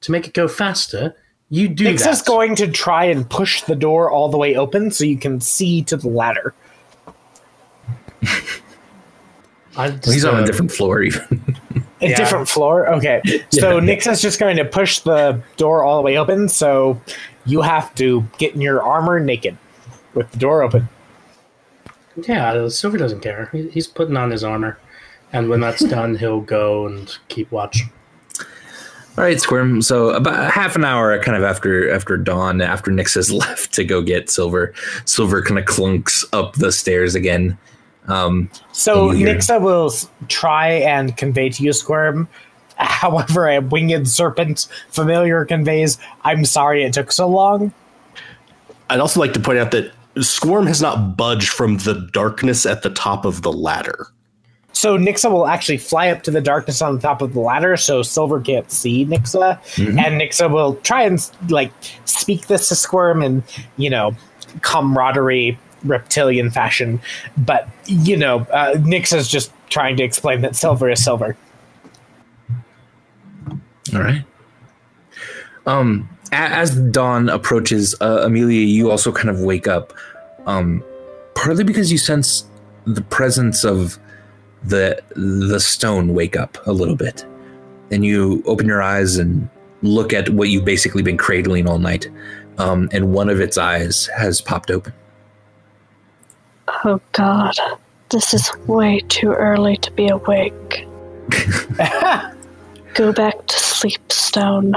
[0.00, 1.14] to make it go faster,
[1.50, 2.26] you do Nixa's that.
[2.26, 5.82] going to try and push the door all the way open so you can see
[5.84, 6.54] to the ladder.
[9.76, 11.56] I just, He's on uh, a different floor, even.
[12.00, 12.16] A Yeah.
[12.16, 12.88] different floor?
[12.94, 13.20] Okay.
[13.50, 17.00] So Nixa's just going to push the door all the way open, so
[17.44, 19.56] you have to get in your armor naked
[20.14, 20.88] with the door open.
[22.26, 23.50] Yeah, Silver doesn't care.
[23.52, 24.78] He's putting on his armor,
[25.32, 27.82] and when that's done, he'll go and keep watch.
[29.18, 29.80] All right, Squirm.
[29.82, 33.84] So about half an hour, kind of after after dawn, after Nix has left to
[33.84, 34.72] go get Silver,
[35.04, 37.56] Silver kind of clunks up the stairs again.
[38.08, 39.92] Um, So You Nixa will
[40.28, 42.28] try and convey to you, Squirm.
[42.76, 47.72] However, a winged serpent familiar conveys, I'm sorry it took so long.
[48.90, 52.82] i'd also like to point out that squirm has not budged from the darkness at
[52.82, 54.06] the top of the ladder
[54.72, 57.76] So Nixa will actually fly up to the darkness on the top of the ladder,
[57.78, 61.72] so Silver can't see Nixa, and Nixa will try and like
[62.04, 63.42] speak this to Squirm and
[63.78, 64.14] you know
[64.60, 67.00] camaraderie reptilian fashion,
[67.36, 71.36] but you know uh, Nixa's just trying to explain that Silver is Silver.
[73.94, 74.24] all right.
[75.66, 79.92] Um, as dawn approaches, uh, Amelia, you also kind of wake up,
[80.46, 80.82] um,
[81.34, 82.44] partly because you sense
[82.84, 83.98] the presence of
[84.62, 87.24] the the stone wake up a little bit,
[87.90, 89.48] and you open your eyes and
[89.82, 92.08] look at what you've basically been cradling all night,
[92.58, 94.92] um, and one of its eyes has popped open.
[96.68, 97.54] Oh god,
[98.10, 100.86] this is way too early to be awake.
[102.94, 104.74] Go back to sleep, Stone.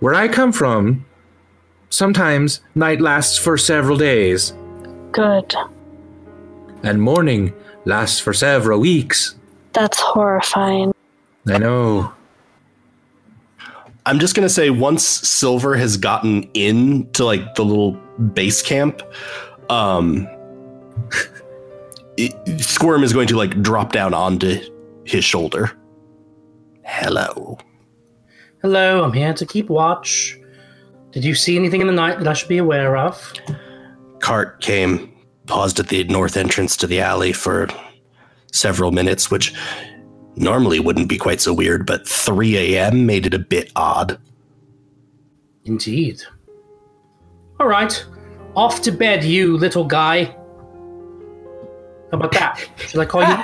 [0.00, 1.06] Where I come from,
[1.90, 4.52] sometimes night lasts for several days,
[5.12, 5.54] Good.
[6.82, 9.36] and morning lasts for several weeks.
[9.72, 10.92] That's horrifying.
[11.48, 12.12] I know.
[14.04, 17.92] I'm just gonna say once Silver has gotten in to like the little
[18.34, 19.02] base camp,
[19.70, 20.28] um,
[22.16, 24.60] it, Squirm is going to like drop down onto
[25.04, 25.72] his shoulder.
[26.84, 27.58] Hello.
[28.62, 30.38] Hello, I'm here to keep watch.
[31.12, 33.32] Did you see anything in the night that I should be aware of?
[34.20, 35.12] Cart came,
[35.46, 37.68] paused at the north entrance to the alley for
[38.52, 39.54] several minutes, which
[40.36, 43.06] normally wouldn't be quite so weird, but 3 a.m.
[43.06, 44.18] made it a bit odd.
[45.64, 46.22] Indeed.
[47.58, 48.04] All right,
[48.56, 50.24] off to bed, you little guy.
[52.10, 52.66] How about that?
[52.78, 53.36] Should I call you?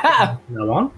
[0.57, 0.91] no one.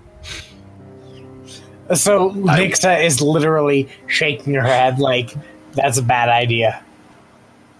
[1.94, 5.34] So Nixa is literally shaking her head like
[5.72, 6.82] that's a bad idea.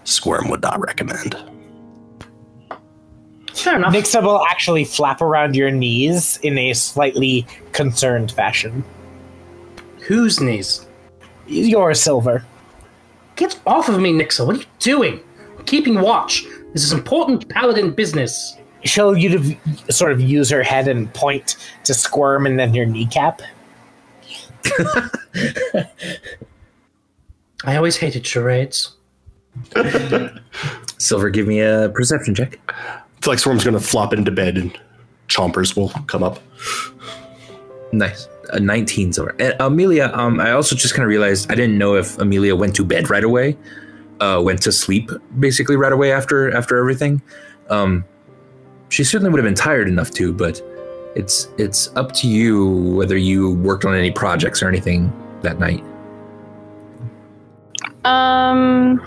[0.03, 1.35] Squirm would not recommend.
[3.53, 3.93] Fair enough.
[3.93, 8.83] Nixa will actually flap around your knees in a slightly concerned fashion.
[10.01, 10.85] Whose knees?
[11.47, 12.45] Your silver.
[13.37, 14.45] Get off of me, Nixa.
[14.45, 15.19] What are you doing?
[15.65, 16.45] I'm keeping watch.
[16.73, 18.55] This is important paladin business.
[18.83, 22.85] She'll you to sort of use her head and point to squirm and then your
[22.85, 23.41] kneecap.
[27.63, 28.95] I always hated charades.
[30.99, 32.59] Silver, give me a perception check.
[32.69, 34.79] I feel like Squirm's going to flop into bed and
[35.29, 36.37] chompers will come up.
[37.91, 38.27] Nice.
[38.49, 39.35] A 19 silver.
[39.39, 42.75] And Amelia, um, I also just kind of realized I didn't know if Amelia went
[42.75, 43.57] to bed right away,
[44.19, 47.21] uh, went to sleep basically right away after after everything.
[47.69, 48.05] Um,
[48.89, 50.61] she certainly would have been tired enough to, but
[51.15, 55.83] it's it's up to you whether you worked on any projects or anything that night.
[58.05, 58.99] Um,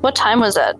[0.00, 0.76] what time was it?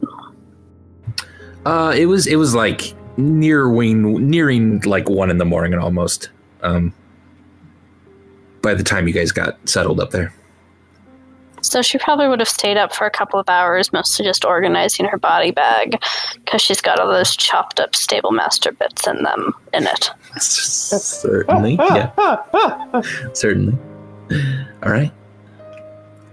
[1.66, 6.30] Uh, it was it was like nearing nearing like one in the morning and almost.
[6.62, 6.94] Um,
[8.62, 10.32] by the time you guys got settled up there.
[11.62, 15.06] So she probably would have stayed up for a couple of hours, mostly just organizing
[15.06, 16.02] her body bag,
[16.44, 20.10] because she's got all those chopped up stable master bits in them in it.
[20.40, 23.78] Certainly, yeah, certainly.
[24.82, 25.12] All right.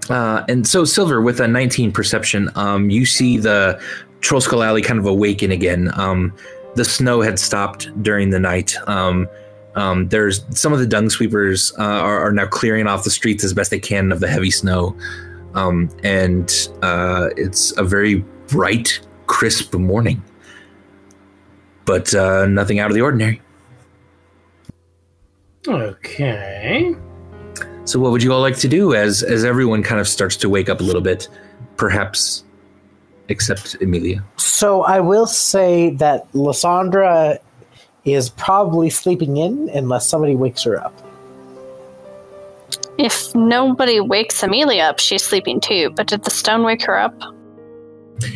[0.10, 3.80] Uh, and so, Silver, with a 19 perception, um, you see the
[4.22, 5.92] Trollskull Alley kind of awaken again.
[5.94, 6.34] Um,
[6.76, 8.76] the snow had stopped during the night.
[8.88, 9.28] Um,
[9.80, 13.46] um, there's some of the dung sweepers uh, are, are now clearing off the streets
[13.46, 14.94] as best they can of the heavy snow,
[15.54, 18.16] um, and uh, it's a very
[18.48, 20.22] bright, crisp morning.
[21.86, 23.42] But uh, nothing out of the ordinary.
[25.66, 26.94] Okay.
[27.86, 30.50] So, what would you all like to do as as everyone kind of starts to
[30.50, 31.30] wake up a little bit,
[31.78, 32.44] perhaps,
[33.30, 34.26] except Amelia?
[34.36, 37.40] So I will say that Lysandra
[38.06, 40.94] is probably sleeping in unless somebody wakes her up.
[42.98, 45.92] If nobody wakes Amelia up, she's sleeping too.
[45.96, 47.14] But did the stone wake her up?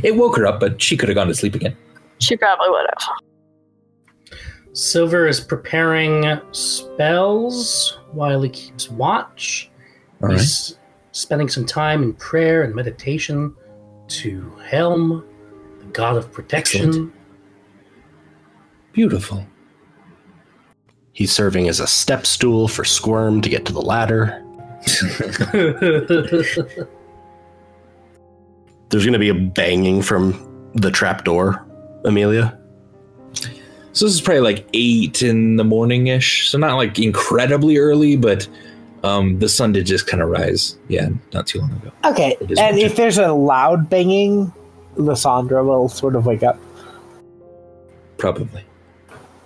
[0.04, 1.76] It woke her up, but she could have gone to sleep again.
[2.19, 4.39] She probably would have.
[4.73, 9.69] Silver is preparing spells while he keeps watch.
[10.21, 10.39] All right.
[10.39, 10.78] He's
[11.12, 13.54] spending some time in prayer and meditation
[14.08, 15.26] to Helm,
[15.80, 16.88] the god of protection.
[16.88, 17.13] Excellent.
[18.93, 19.45] Beautiful.
[21.13, 24.43] He's serving as a step stool for Squirm to get to the ladder.
[28.89, 31.65] There's going to be a banging from the trapdoor,
[32.04, 32.58] Amelia.
[33.93, 36.49] So this is probably like eight in the morning ish.
[36.49, 38.47] So not like incredibly early, but
[39.04, 40.78] um, the sun did just kind of rise.
[40.88, 41.91] Yeah, not too long ago.
[42.06, 42.78] Okay, and winter.
[42.78, 44.52] if there's a loud banging,
[44.95, 46.58] Lysandra will sort of wake up.
[48.17, 48.63] Probably.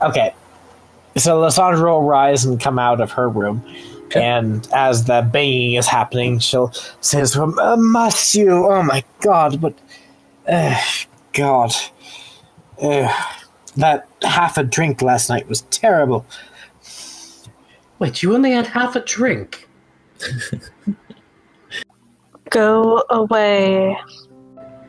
[0.01, 0.33] Okay,
[1.19, 3.63] so Lysandra will rise and come out of her room.
[4.05, 4.23] Okay.
[4.23, 9.59] And as the banging is happening, she'll say to him, uh, Matthew, oh my god,
[9.59, 9.73] but.
[10.47, 10.79] Uh,
[11.33, 11.73] god.
[12.81, 13.11] Uh,
[13.75, 16.25] that half a drink last night was terrible.
[17.99, 19.67] Wait, you only had half a drink.
[22.49, 23.97] Go away.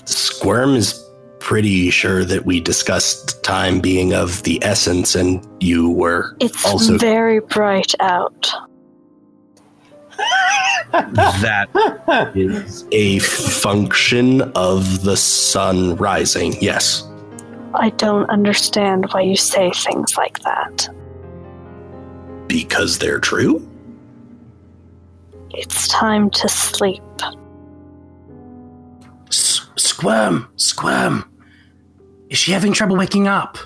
[0.05, 1.03] Squirm is
[1.49, 6.99] pretty sure that we discussed time being of the essence, and you were It's also
[6.99, 8.53] very bright out.
[10.93, 16.55] that is a function of the sun rising.
[16.61, 17.09] Yes.
[17.73, 20.87] I don't understand why you say things like that.
[22.47, 23.67] Because they're true?
[25.53, 27.03] It's time to sleep.
[29.31, 31.25] S- squirm, squirm.
[32.31, 33.59] Is she having trouble waking up?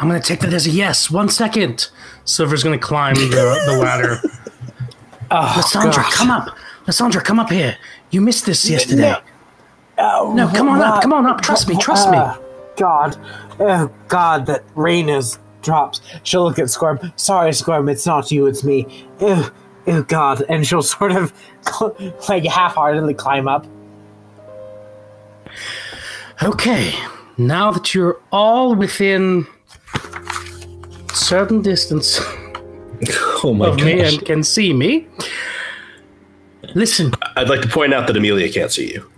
[0.00, 1.10] I'm gonna take that as a yes.
[1.10, 1.88] One second.
[2.24, 3.28] Silver's gonna climb the,
[3.66, 4.20] the ladder.
[5.34, 6.12] Oh, Lysandra, God.
[6.12, 6.56] come up.
[6.86, 7.78] Lysandra, come up here.
[8.10, 9.14] You missed this yesterday.
[9.96, 11.40] Oh, No, come on up, come on up.
[11.40, 12.18] Trust me, trust me.
[12.18, 12.38] Ah,
[12.76, 13.16] God.
[13.58, 16.02] Oh, God, that rain is drops.
[16.22, 16.98] She'll look at Squirm.
[17.16, 19.06] Sorry, Squirm, it's not you, it's me.
[19.22, 19.50] Oh,
[19.86, 20.44] ew, God.
[20.50, 21.32] And she'll sort of
[22.28, 23.66] like half-heartedly climb up.
[26.42, 26.92] Okay,
[27.38, 29.46] now that you're all within
[31.14, 32.18] certain distance
[33.44, 35.06] Oh my of me and can see me,
[36.74, 37.12] listen.
[37.36, 39.08] I'd like to point out that Amelia can't see you.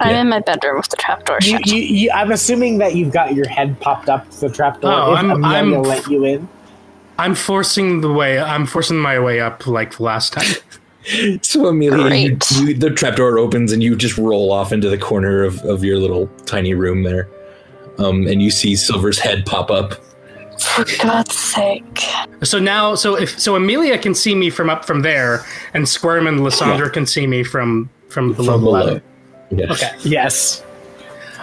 [0.00, 0.20] I'm Yeah.
[0.22, 1.66] in my bedroom with the trapdoor You, shut.
[1.66, 4.90] you, you, I'm assuming that you've got your head popped up to the trapdoor.
[4.92, 6.48] Oh, if I'm- Amelia I'm- let you in.
[7.18, 8.38] I'm forcing the way.
[8.38, 10.50] I'm forcing my way up like the last time.
[11.42, 12.50] So Amelia, you, Great.
[12.52, 15.98] you, the trapdoor opens and you just roll off into the corner of, of your
[15.98, 17.28] little tiny room there.
[17.98, 19.94] Um, and you see Silver's head pop up.
[20.60, 21.98] For God's sake.
[22.44, 25.44] So now, so if so, Amelia can see me from up from there,
[25.74, 28.84] and Squirm and Lysandra can see me from from below From the below.
[28.84, 29.02] ladder.
[29.50, 29.72] Yeah.
[29.72, 29.90] Okay.
[30.04, 30.62] Yes.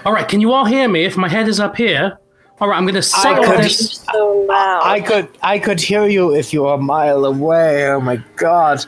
[0.06, 0.28] All right.
[0.28, 1.04] Can you all hear me?
[1.04, 2.18] If my head is up here.
[2.62, 2.78] All right.
[2.78, 3.98] I'm going to say I could- this.
[4.12, 4.82] So loud.
[4.84, 7.88] I could I could hear you if you were a mile away.
[7.90, 8.86] Oh my god.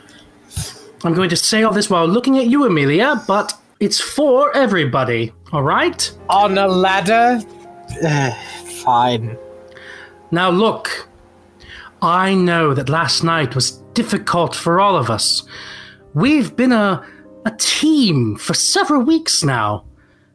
[1.04, 3.22] I'm going to say all this while looking at you, Amelia.
[3.26, 5.32] But it's for everybody.
[5.52, 6.10] All right.
[6.28, 7.40] On a ladder?
[8.04, 8.32] Ugh,
[8.84, 9.36] Fine.
[10.30, 11.08] Now look,
[12.00, 15.42] I know that last night was difficult for all of us.
[16.14, 17.04] We've been a,
[17.44, 19.84] a team for several weeks now,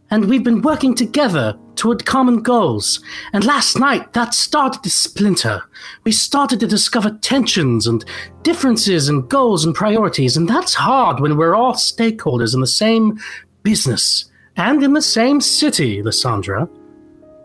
[0.09, 2.99] and we've been working together toward common goals.
[3.33, 5.61] And last night, that started to splinter.
[6.03, 8.03] We started to discover tensions and
[8.43, 13.19] differences in goals and priorities, and that's hard when we're all stakeholders in the same
[13.63, 16.67] business and in the same city, Lysandra.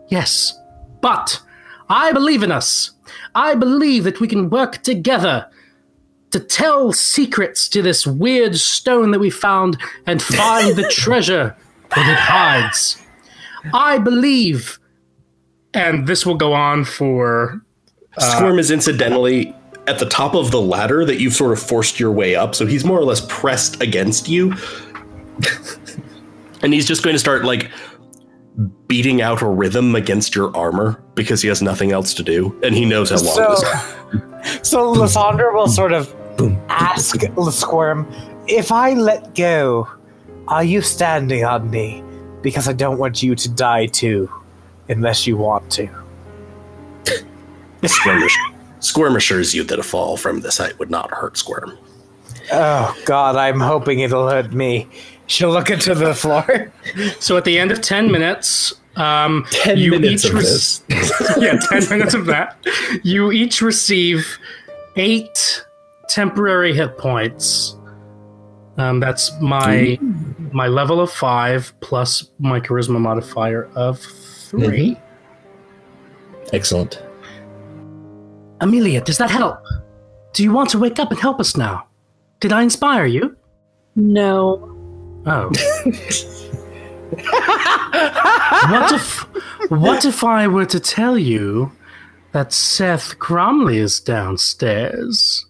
[0.09, 0.57] Yes,
[1.01, 1.41] but
[1.89, 2.91] I believe in us.
[3.35, 5.47] I believe that we can work together
[6.31, 11.55] to tell secrets to this weird stone that we found and find the treasure
[11.95, 13.01] that it hides.
[13.73, 14.79] I believe,
[15.73, 17.61] and this will go on for.
[18.17, 19.55] Uh, Squirm is incidentally
[19.87, 22.65] at the top of the ladder that you've sort of forced your way up, so
[22.65, 24.53] he's more or less pressed against you.
[26.61, 27.71] and he's just going to start like
[28.87, 32.75] beating out a rhythm against your armor because he has nothing else to do, and
[32.75, 33.55] he knows how long So,
[34.41, 36.13] this so Lysandra will sort of
[36.69, 37.15] ask
[37.51, 38.11] Squirm,
[38.47, 39.87] if I let go,
[40.47, 42.03] are you standing on me?
[42.41, 44.29] Because I don't want you to die too,
[44.89, 45.89] unless you want to.
[47.85, 48.23] Squirm,
[48.79, 51.77] Squirm assures you that a fall from this height would not hurt Squirm.
[52.51, 54.87] Oh God, I'm hoping it'll hurt me.
[55.27, 56.71] She'll look into the floor.
[57.19, 60.83] So at the end of 10 minutes, um, 10 you minutes each of rec- this.
[61.37, 62.57] yeah, 10 minutes of that.
[63.03, 64.37] You each receive
[64.95, 65.65] eight
[66.09, 67.75] temporary hit points.
[68.77, 69.97] Um, that's my
[70.53, 74.97] my level of five plus my charisma modifier of 3
[76.51, 77.01] Excellent.
[78.61, 79.57] Amelia, does that help?
[80.33, 81.87] Do you want to wake up and help us now?
[82.39, 83.35] Did I inspire you?
[83.95, 84.69] no.
[85.25, 85.49] Oh.
[88.69, 89.19] what if
[89.71, 91.71] what if I were to tell you
[92.33, 95.45] that Seth Cromley is downstairs?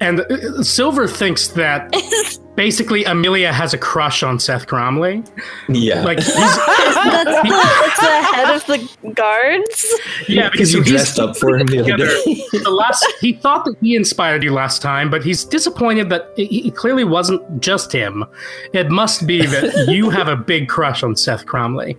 [0.00, 1.92] And uh, Silver thinks that
[2.56, 5.24] basically Amelia has a crush on Seth Cromley.
[5.68, 6.02] Yeah.
[6.02, 9.94] Like he's That's the, that's the head of the guards.
[10.28, 12.10] yeah, because you dressed up for him the other together.
[12.24, 12.42] day.
[12.64, 16.52] the last he thought that he inspired you last time, but he's disappointed that it,
[16.68, 18.24] it clearly wasn't just him.
[18.72, 21.96] It must be that you have a big crush on Seth Cromley.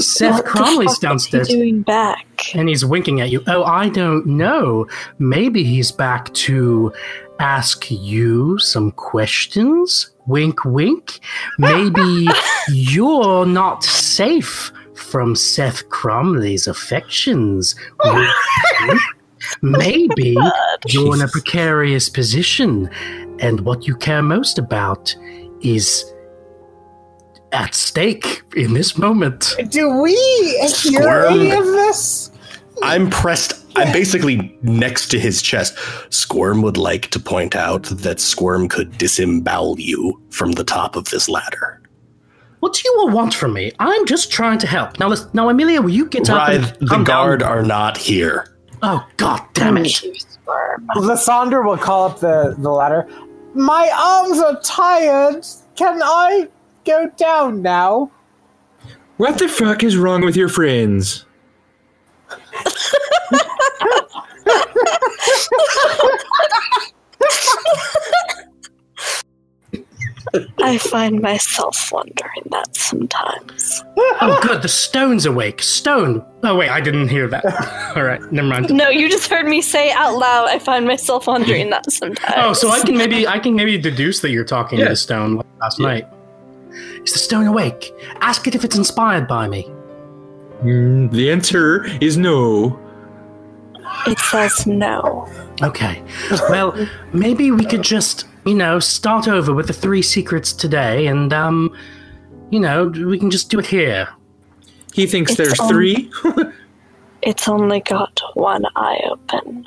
[0.00, 2.26] Seth What the Cromley's fuck is he downstairs doing back?
[2.54, 3.42] and he's winking at you.
[3.46, 4.86] Oh, I don't know.
[5.18, 6.92] Maybe he's back to
[7.40, 10.10] ask you some questions.
[10.26, 11.20] Wink, wink.
[11.58, 12.28] Maybe
[12.68, 17.74] you're not safe from Seth Cromley's affections.
[18.04, 18.28] Wink,
[18.88, 19.00] wink.
[19.62, 20.36] Maybe
[20.88, 22.88] you're in a precarious position,
[23.38, 25.14] and what you care most about
[25.60, 26.04] is
[27.52, 29.54] at stake in this moment.
[29.68, 31.34] Do we hear Squirm.
[31.34, 32.30] any of this?
[32.82, 33.65] I'm pressed.
[33.76, 35.76] I'm basically next to his chest.
[36.10, 41.06] Squirm would like to point out that Squirm could disembowel you from the top of
[41.06, 41.80] this ladder.
[42.60, 43.72] What do you all want from me?
[43.78, 44.98] I'm just trying to help.
[44.98, 46.48] Now, listen, now, Amelia, will you get up?
[46.48, 47.52] Writhe, and the guard Down?
[47.52, 48.56] are not here.
[48.82, 50.02] Oh God, damn it!
[50.02, 50.88] You sperm.
[50.96, 53.06] Lysandra will call up the, the ladder.
[53.54, 55.46] My arms are tired.
[55.76, 56.48] Can I
[56.84, 58.10] go down now?
[59.18, 61.25] What the fuck is wrong with your friends?
[70.60, 73.84] I find myself wondering that sometimes.
[73.96, 74.60] Oh, good.
[74.60, 75.62] The stone's awake.
[75.62, 76.24] Stone.
[76.42, 76.68] Oh, wait.
[76.68, 77.44] I didn't hear that.
[77.96, 78.20] All right.
[78.32, 78.70] Never mind.
[78.74, 80.48] No, you just heard me say out loud.
[80.48, 82.34] I find myself wondering that sometimes.
[82.36, 85.36] Oh, so I can maybe I can maybe deduce that you're talking to the stone
[85.36, 85.86] like last Yeah.
[85.86, 86.06] night.
[87.04, 87.92] Is the stone awake?
[88.20, 89.70] Ask it if it's inspired by me.
[90.62, 92.78] Mm, the answer is no.
[94.06, 95.28] It says no.
[95.62, 96.02] Okay.
[96.48, 96.74] Well,
[97.12, 101.76] maybe we could just, you know, start over with the three secrets today and um
[102.50, 104.08] you know, we can just do it here.
[104.94, 106.10] He thinks It's there's on- three.
[107.22, 109.66] It's only got one eye open.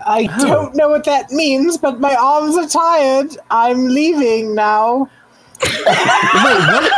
[0.00, 0.46] I Oh.
[0.46, 3.36] don't know what that means, but my arms are tired.
[3.50, 5.08] I'm leaving now.
[5.64, 6.92] Wait, what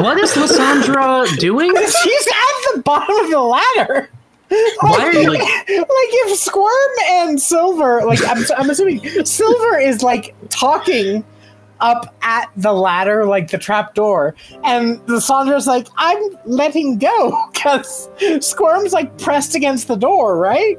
[0.00, 1.74] what is Lysandra doing?
[2.02, 4.10] She's at the bottom of the ladder.
[4.80, 6.70] Why are you like like if Squirm
[7.08, 11.24] and Silver, like I'm, I'm assuming Silver is like talking
[11.80, 18.08] up at the ladder, like the trap door, and Lysandra's like, I'm letting go because
[18.40, 20.78] Squirm's like pressed against the door, right?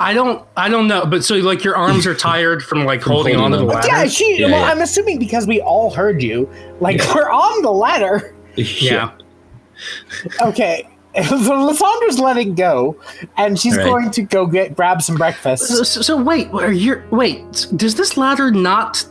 [0.00, 3.12] I don't I don't know, but so like your arms are tired from like From
[3.12, 3.86] holding holding onto the ladder.
[3.86, 4.40] Yeah, she.
[4.40, 4.72] Yeah, well, yeah.
[4.72, 6.48] I'm assuming because we all heard you.
[6.80, 7.14] Like Yeah.
[7.14, 8.34] we're on the ladder.
[8.56, 9.12] yeah.
[10.42, 10.86] Okay.
[11.24, 12.96] So Lysandra's letting go,
[13.36, 13.84] and she's Right.
[13.84, 15.66] going to go get grab some breakfast.
[15.66, 17.66] So, so, so wait, are you wait?
[17.74, 19.04] Does this ladder not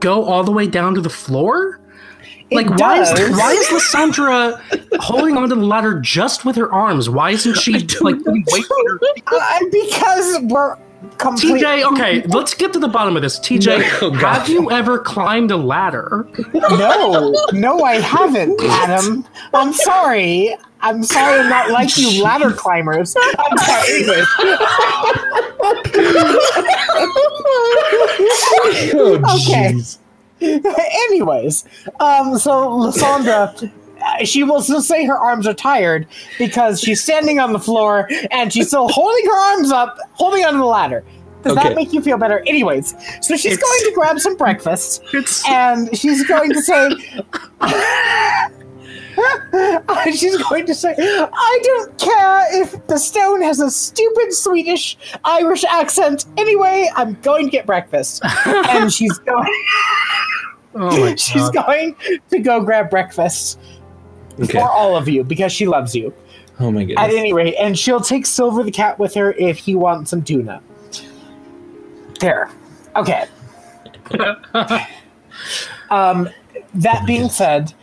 [0.00, 1.78] go all the way down to the floor?
[2.50, 3.30] It Like why is does.
[3.36, 4.62] why is Lysandra
[5.00, 7.10] holding onto the ladder just with her arms?
[7.10, 9.00] Why isn't she like wait for her?
[9.26, 10.76] Uh, because we're
[11.18, 11.64] complete.
[11.64, 13.40] TJ, okay, let's get to the bottom of this.
[13.40, 16.28] TJ, Oh, have you ever climbed a ladder?
[16.54, 19.26] No, no, I haven't, Adam.
[19.52, 20.54] I'm sorry.
[20.82, 21.40] I'm sorry.
[21.40, 23.16] I'm not like you ladder climbers.
[23.38, 23.94] I'm sorry.
[23.94, 24.26] Anyways.
[28.94, 29.72] Oh, Okay.
[29.74, 29.98] jeez.
[31.08, 31.64] Anyways,
[32.00, 36.06] um, so Lysandra, uh, she will still say her arms are tired
[36.38, 40.58] because she's standing on the floor and she's still holding her arms up, holding onto
[40.58, 41.04] the ladder.
[41.42, 41.68] Does Okay.
[41.68, 42.40] that make you feel better?
[42.46, 45.02] Anyways, so she's It's- going to grab some breakfast
[45.48, 46.90] and she's going to say.
[50.12, 55.64] She's going to say, I don't care if the stone has a stupid Swedish Irish
[55.64, 56.26] accent.
[56.36, 58.22] Anyway, I'm going to get breakfast.
[58.46, 59.46] and she's going
[60.76, 61.96] oh my she's going
[62.30, 63.58] to go grab breakfast
[64.38, 64.52] Okay.
[64.58, 66.12] for all of you because she loves you.
[66.58, 69.74] Oh my At any rate, and she'll take Silver the cat with her if he
[69.74, 70.62] wants some tuna.
[72.20, 72.50] There.
[72.96, 73.26] Okay.
[75.90, 76.30] um,
[76.74, 77.74] that being said,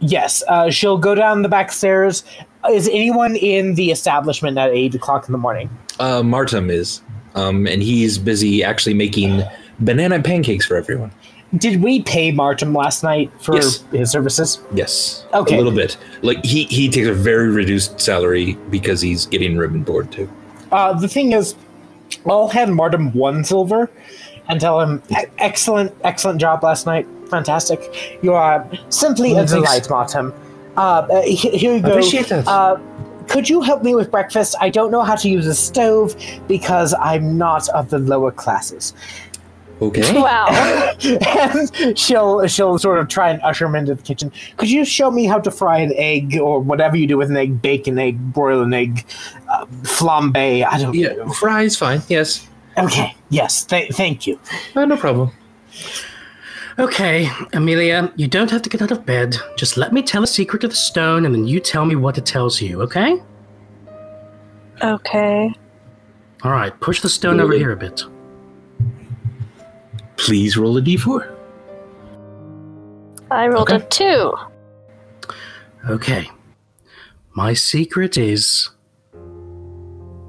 [0.00, 2.24] yes, uh, she'll go down the back stairs.
[2.70, 5.70] Is anyone in the establishment at eight o'clock in the morning?
[5.98, 7.00] Uh, Martum is,
[7.34, 9.42] um, and he's busy actually making
[9.78, 11.10] banana pancakes for everyone.
[11.56, 13.82] Did we pay Martin last night for Yes.
[13.90, 14.60] his services?
[14.72, 15.54] Yes, Okay.
[15.54, 15.96] a little bit.
[16.22, 20.28] Like he he takes a very reduced salary because he's getting room and board too.
[20.70, 21.56] Uh, the thing is,
[22.28, 23.90] I'll hand Martin one silver
[24.48, 27.06] and tell him, "E- excellent, excellent job last night.
[27.28, 28.18] Fantastic.
[28.22, 30.32] You are simply Oh, a delight, Martin.
[30.76, 31.88] Uh, uh, here you go.
[31.90, 32.46] appreciate that.
[32.46, 32.76] Uh,
[33.26, 34.54] could you help me with breakfast?
[34.60, 36.14] I don't know how to use a stove
[36.48, 38.92] because I'm not of the lower classes.
[39.80, 40.12] Okay.
[40.12, 40.48] Wow.
[41.02, 44.30] and she'll she'll sort of try and usher him into the kitchen.
[44.58, 47.36] Could you show me how to fry an egg or whatever you do with an
[47.36, 47.62] egg?
[47.62, 49.06] Bake an egg, broil an egg,
[49.48, 50.36] uh, flambe.
[50.66, 51.00] I don't know.
[51.00, 51.32] Yeah, know.
[51.32, 52.02] fries fine.
[52.08, 52.46] Yes.
[52.76, 53.16] Okay.
[53.30, 53.64] Yes.
[53.64, 54.38] Th- thank you.
[54.74, 55.30] Uh, no problem.
[56.78, 59.36] Okay, Amelia, you don't have to get out of bed.
[59.56, 62.16] Just let me tell a secret of the stone and then you tell me what
[62.16, 63.20] it tells you, okay?
[64.82, 65.52] Okay.
[66.42, 68.02] All right, push the stone over here a bit.
[70.20, 71.36] Please roll a d4.
[73.30, 73.84] I rolled Okay.
[73.84, 74.34] a two.
[75.88, 76.28] Okay.
[77.32, 78.68] My secret is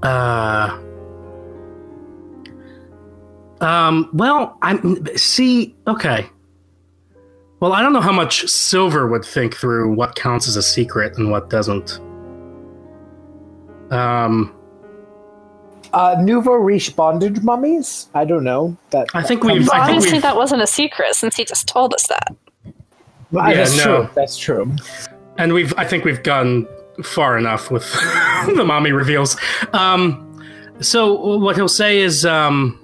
[0.04, 0.80] uh
[3.60, 6.28] um well, I'm see, okay.
[7.60, 11.18] Well, I don't know how much Silver would think through what counts as a secret
[11.18, 12.00] and what doesn't.
[13.92, 14.56] Um
[15.94, 18.08] Uh, nouveau riche bondage mummies.
[18.14, 19.08] I don't know that.
[19.14, 22.08] I think we've- Well, obviously we've- that wasn't a secret since he just told us
[22.08, 22.34] that.
[23.32, 23.84] Well, Yeah, that's no.
[23.84, 24.10] true.
[24.16, 24.72] That's true.
[25.38, 26.68] and we've I think we've gone
[27.04, 27.92] far enough with
[28.56, 29.36] the mommy reveals.
[29.74, 30.42] Um,
[30.80, 32.80] so what he'll say is um,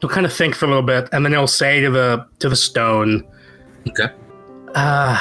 [0.00, 2.48] he'll kind of think for a little bit, and then he'll say to the to
[2.48, 3.24] the stone,
[3.88, 4.08] Okay.
[4.74, 5.18] uh,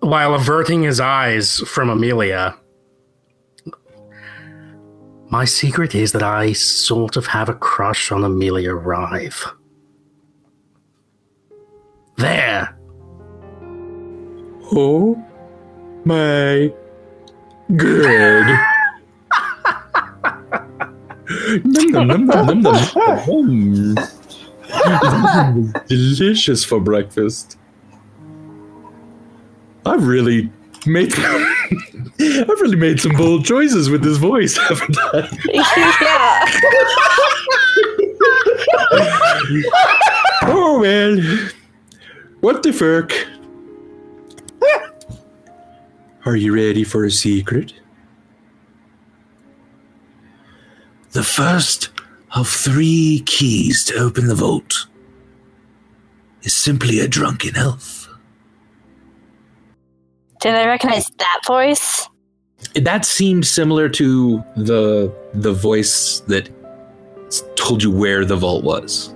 [0.00, 2.54] while averting his eyes from Amelia.
[5.32, 9.54] My secret is that I sort of have a crush on Amelia Rive.
[12.18, 12.76] There.
[14.74, 15.16] Oh
[16.04, 16.70] my
[17.74, 18.66] god.
[21.64, 23.94] Nom, nom, nom, nom, nom,
[24.74, 25.72] nom.
[25.88, 27.56] Delicious for breakfast.
[29.86, 30.52] I've really
[30.84, 31.14] made
[32.20, 35.28] I've really made some bold choices with this voice, haven't I?
[35.52, 36.46] yeah.
[40.44, 41.18] Oh well.
[42.40, 43.12] What the fuck?
[46.24, 47.72] Are you ready for a secret?
[51.12, 51.90] The first
[52.34, 54.86] of three keys to open the vault
[56.42, 58.01] is simply a drunken elf.
[60.42, 62.08] Did I recognize that voice?
[62.74, 66.50] That seemed similar to the the voice that
[67.56, 69.14] told you where the vault was.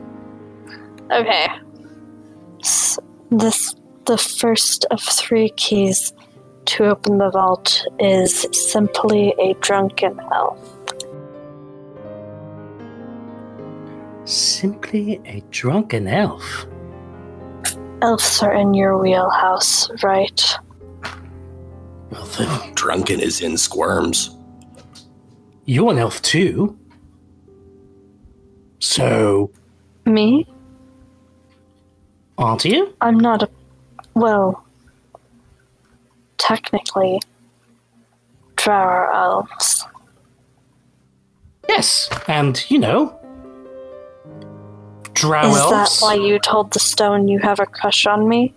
[1.12, 1.48] Okay.
[2.62, 2.98] S-
[3.30, 3.74] This
[4.06, 6.12] the first of three keys
[6.66, 10.58] to open the vault is simply a drunken elf.
[14.24, 16.66] Simply a drunken elf.
[18.02, 20.58] Elves are in your wheelhouse, right?
[22.10, 24.30] Well, then, Drunken is in squirms.
[25.64, 26.78] you're an elf too.
[28.78, 29.50] So,
[30.04, 30.46] Me?
[32.38, 32.94] aren't you?
[33.00, 33.50] I'm not a.
[34.14, 34.64] Well,
[36.38, 37.20] technically,
[38.54, 39.84] drow are elves.
[41.68, 43.18] Yes, and you know,
[45.14, 45.56] drow Elves.
[45.56, 48.54] Is that why you told the stone you have a crush on me?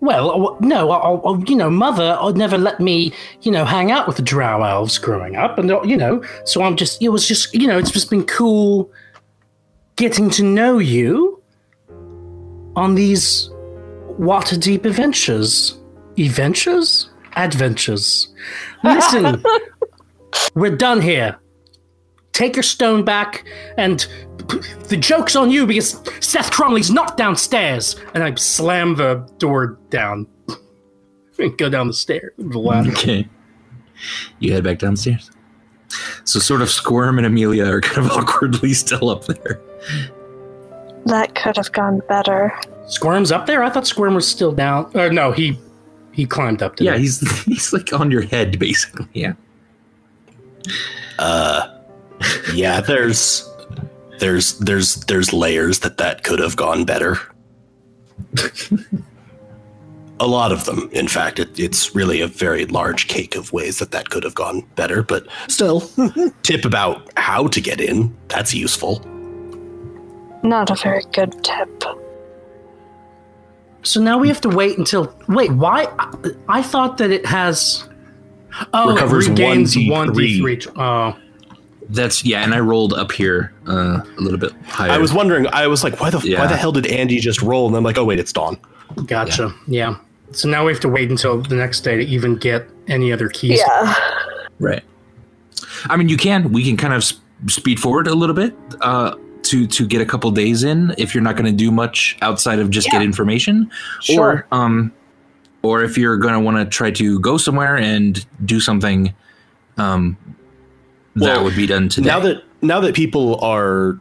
[0.00, 3.90] Well, uh, no, I, I, you know, mother I'd never let me, you know, hang
[3.90, 7.08] out with the drow elves growing up, and uh, you know, so I'm just, it
[7.08, 8.90] was just, you know, it's just been cool
[9.96, 11.42] getting to know you
[12.76, 13.50] on these
[14.20, 15.78] Waterdeep adventures,
[16.16, 18.32] adventures, adventures.
[18.84, 19.44] Listen,
[20.54, 21.38] we're done here.
[22.32, 23.44] Take your stone back,
[23.76, 24.06] and
[24.88, 27.96] the joke's on you because Seth Cromley's not downstairs.
[28.14, 30.26] And I slam the door down
[31.38, 32.32] and go down the stairs.
[32.38, 32.90] The ladder.
[32.92, 33.28] Okay.
[34.38, 35.30] You head back downstairs.
[36.24, 39.60] So sort of Squirm and Amelia are kind of awkwardly still up there.
[41.06, 42.52] That could have gone better.
[42.86, 43.62] Squirm's up there.
[43.62, 44.90] I thought Squirm was still down.
[44.94, 45.58] Or no, he
[46.12, 46.78] he climbed up.
[46.80, 49.06] Yeah, didn't he's he's like on your head basically.
[49.14, 49.34] Yeah.
[51.18, 51.78] Uh,
[52.54, 53.47] yeah, there's,
[54.18, 57.18] there's, there's, there's layers that that could have gone better.
[60.20, 61.38] a lot of them, in fact.
[61.38, 65.02] It, it's really a very large cake of ways that that could have gone better.
[65.02, 65.80] But still,
[66.42, 68.16] tip about how to get in.
[68.28, 69.00] That's useful.
[70.42, 71.84] Not a very good tip.
[73.82, 75.14] So now we have to wait until.
[75.28, 75.86] Wait, why?
[75.98, 77.88] I, I thought that it has.
[78.72, 79.90] Oh, Recovers it regains 1d3.
[79.90, 80.60] one d three.
[80.76, 81.16] Oh,
[81.90, 84.90] That's yeah, and I rolled up here uh, a little bit higher.
[84.90, 85.46] I was wondering.
[85.52, 86.40] I was like, why the Yeah.
[86.40, 87.66] why the hell did Andy just roll?
[87.66, 88.58] And I'm like, oh wait, it's Dawn.
[89.06, 89.54] gotcha.
[89.66, 89.96] Yeah.
[90.32, 93.28] So now we have to wait until the next day to even get any other
[93.30, 93.60] keys.
[93.66, 93.94] Yeah.
[94.58, 94.82] right.
[95.86, 96.52] I mean, you can.
[96.52, 97.14] We can kind of s-
[97.46, 99.14] speed forward a little bit uh,
[99.44, 102.58] to to get a couple days in if you're not going to do much outside
[102.58, 103.70] of just get information,
[104.02, 104.46] Sure.
[104.50, 104.92] or um,
[105.62, 109.14] or if you're going to want to try to go somewhere and do something,
[109.78, 110.16] um,
[111.16, 112.06] that Well, would be done today.
[112.08, 113.98] Now that now that people are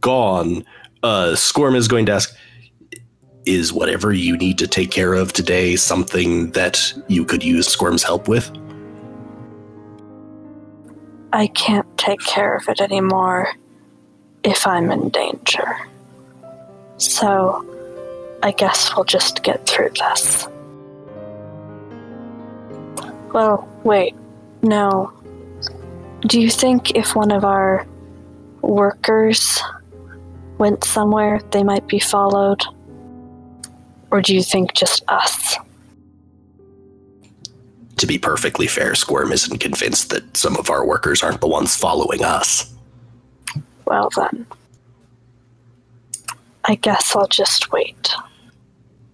[0.00, 0.64] gone,
[1.02, 2.34] uh, Squirm is going to ask,
[3.46, 8.02] "Is whatever you need to take care of today something that you could use Squirm's
[8.02, 8.50] help with?"
[11.32, 13.52] I can't take care of it anymore
[14.42, 15.76] if I'm in danger.
[16.96, 17.64] So,
[18.42, 20.48] I guess we'll just get through this.
[23.32, 24.14] Well, wait.
[24.62, 25.12] No.
[26.22, 27.86] Do you think if one of our
[28.60, 29.60] workers
[30.58, 32.62] went somewhere, they might be followed?
[34.10, 35.56] Or do you think just us?
[37.96, 41.76] To be perfectly fair, Squirm isn't convinced that some of our workers aren't the ones
[41.76, 42.72] following us.
[43.86, 44.46] Well, then.
[46.64, 48.12] I guess I'll just wait.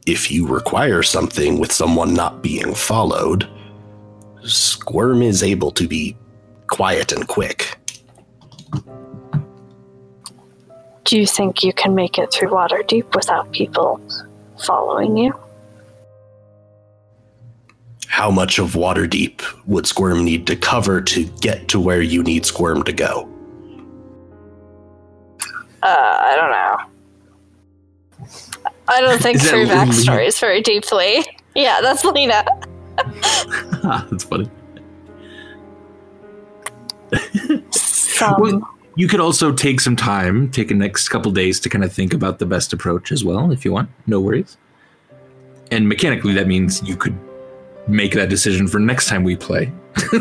[0.07, 3.49] If you require something with someone not being followed,
[4.45, 6.17] Squirm is able to be
[6.69, 7.79] quiet and quick.
[11.05, 14.01] Do you think you can make it through Waterdeep without people
[14.59, 15.35] following you?
[18.17, 22.47] how much of Waterdeep would Squirm need to cover to get to where you need
[22.47, 23.29] Squirm to go?
[25.83, 28.27] Uh, I don't know.
[28.89, 29.75] I don't think through Lena?
[29.75, 31.27] backstories very deeply.
[31.55, 32.45] Yeah, that's Lena.
[33.83, 34.51] That's funny.
[37.71, 41.85] Some, Well, you could also take some time, take the next couple days to kind
[41.85, 43.91] of think about the best approach as well, if you want.
[44.07, 44.57] No worries.
[45.71, 47.19] And mechanically, that means you could
[47.89, 49.71] make that decision for next time we play.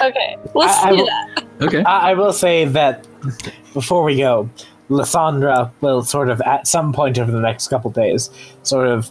[0.00, 1.44] okay, let's I- I do will- that.
[1.62, 1.82] Okay.
[1.84, 3.06] I, I will say that
[3.74, 4.48] before we go,
[4.88, 8.30] Lysandra will sort of at some point over the next couple days,
[8.62, 9.10] sort of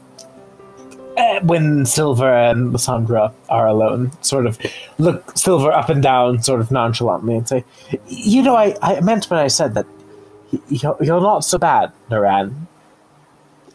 [1.20, 4.58] eh, when Silver and Lysandra are alone, sort of
[4.98, 7.64] look Silver up and down, sort of nonchalantly, and say,
[8.08, 9.86] "You know, I, I meant when I said that
[10.70, 12.54] you're, you're not so bad, Naran."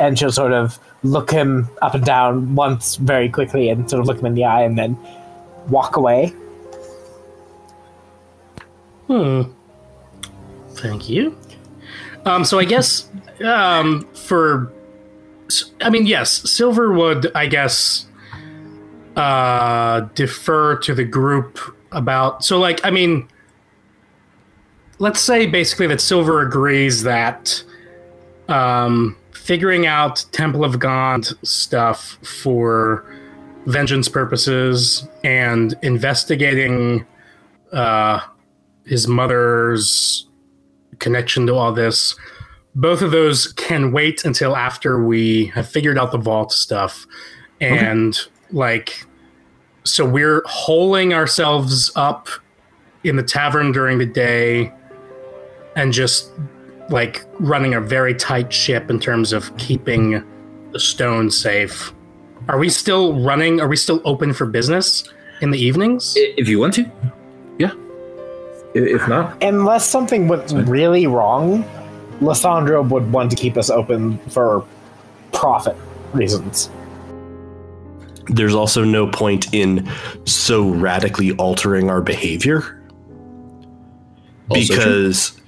[0.00, 4.06] And she'll sort of look him up and down once very quickly, and sort of
[4.06, 4.98] look him in the eye, and then
[5.68, 6.32] walk away.
[9.06, 9.42] Hmm.
[10.70, 11.36] Thank you.
[12.26, 13.08] Um, so I guess
[13.44, 14.72] um, for,
[15.80, 18.06] I mean, yes, Silver would, I guess,
[19.16, 21.58] uh, defer to the group
[21.92, 22.44] about.
[22.44, 23.28] So, like, I mean,
[24.98, 27.62] let's say basically that Silver agrees that
[28.48, 33.04] um, figuring out Temple of Gond stuff for
[33.66, 37.06] vengeance purposes and investigating.
[37.72, 38.20] Uh,
[38.86, 40.26] his mother's
[40.98, 42.14] connection to all this.
[42.76, 47.06] Both of those can wait until after we have figured out the vault stuff.
[47.60, 48.18] And
[48.50, 49.06] like
[49.84, 52.28] so we're holing ourselves up
[53.04, 54.72] in the tavern during the day
[55.76, 56.30] and just
[56.88, 60.24] like running a very tight ship in terms of keeping
[60.72, 61.92] the stone safe.
[62.48, 63.60] Are we still running?
[63.60, 65.04] Are we still open for business
[65.40, 66.14] in the evenings?
[66.16, 66.90] If you want to,
[67.58, 67.72] yeah.
[68.74, 71.62] If not, unless something went really wrong,
[72.20, 74.66] Lysandra would want to keep us open for
[75.32, 75.76] profit
[76.12, 76.70] reasons.
[78.28, 79.88] There's also no point in
[80.24, 82.80] so radically altering our behavior
[84.48, 84.76] Also true.
[84.76, 85.40] because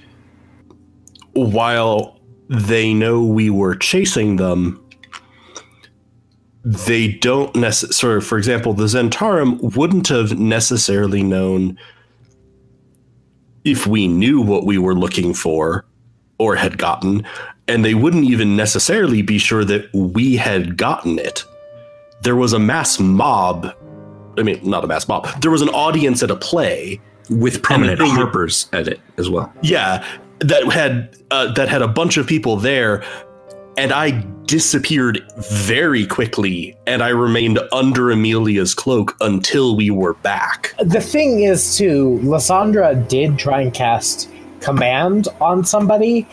[1.33, 4.83] while they know we were chasing them,
[6.63, 8.21] they don't necessarily.
[8.21, 11.77] For example, the Zhentarim wouldn't have necessarily known
[13.63, 15.85] if we knew what we were looking for
[16.39, 17.25] or had gotten,
[17.67, 21.43] and they wouldn't even necessarily be sure that we had gotten it.
[22.21, 23.73] There was a mass mob.
[24.37, 25.27] I mean, not a mass mob.
[25.41, 29.51] There was an audience at a play with prominent thing- harpers at it as well.
[29.61, 30.05] yeah,
[30.39, 33.03] that had uh, that had a bunch of people there,
[33.77, 34.11] and I
[34.45, 40.73] disappeared very quickly, and I remained under Amelia's cloak until we were back.
[40.79, 44.29] The thing is, too, Lysandra did try and cast
[44.61, 46.27] command on somebody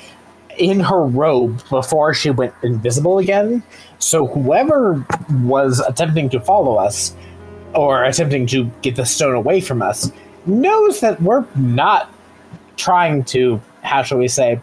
[0.59, 3.63] in her robe before she went invisible again.
[3.99, 5.05] So whoever
[5.43, 7.15] was attempting to follow us
[7.75, 10.13] or attempting to get the stone away from us
[10.47, 12.13] knows that we're not
[12.77, 14.61] trying to, how shall we say,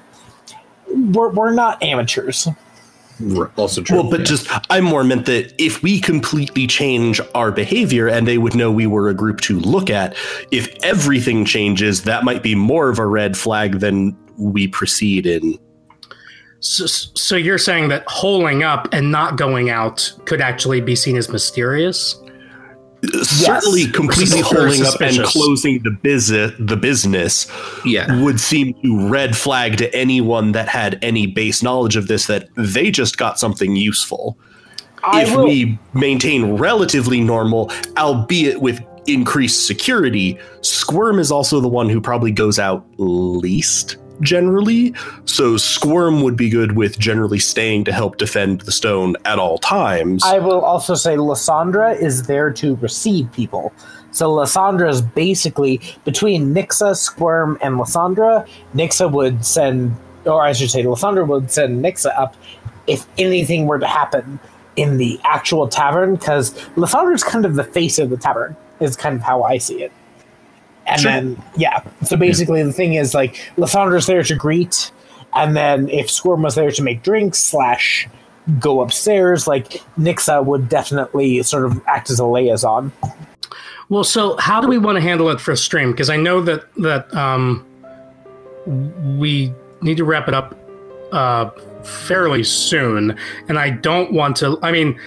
[0.87, 2.47] we're, we're not amateurs.
[3.57, 4.01] Also true.
[4.01, 8.37] Well, but just I more meant that if we completely change our behavior and they
[8.37, 10.15] would know we were a group to look at,
[10.51, 15.57] if everything changes, that might be more of a red flag than we proceed in.
[16.59, 21.17] So, so you're saying that holing up and not going out could actually be seen
[21.17, 22.15] as mysterious?
[23.23, 27.47] Certainly, completely Or holding up and closing the business, the business
[27.83, 28.21] yeah.
[28.21, 32.49] would seem to red flag to anyone that had any base knowledge of this that
[32.55, 34.37] they just got something useful.
[35.03, 41.67] I if will- we maintain relatively normal, albeit with increased security, Squirm is also the
[41.67, 44.93] one who probably goes out least generally.
[45.25, 49.57] So Squirm would be good with generally staying to help defend the stone at all
[49.57, 50.23] times.
[50.23, 53.73] I will also say Lysandra is there to receive people.
[54.11, 58.45] So Lysandra is basically between Nixa, Squirm, and Lysandra.
[58.75, 59.95] Nixa would send,
[60.25, 62.35] or I should say, Lysandra would send Nixa up
[62.87, 64.39] if anything were to happen
[64.75, 69.15] in the actual tavern, because Lysandra's kind of the face of the tavern, is kind
[69.15, 69.91] of how I see it.
[70.91, 71.11] And Sure.
[71.11, 71.81] then, yeah.
[72.03, 74.91] So basically, the thing is, like, Lysandra's there to greet,
[75.33, 78.07] and then if Squirm was there to make drinks slash
[78.59, 82.91] go upstairs, like Nixa would definitely sort of act as a liaison.
[83.89, 85.91] Well, so how do we want to handle it for a stream?
[85.91, 87.65] Because I know that that um,
[89.19, 90.57] we need to wrap it up
[91.11, 91.49] uh,
[91.83, 93.17] fairly soon,
[93.47, 94.57] and I don't want to.
[94.61, 94.99] I mean,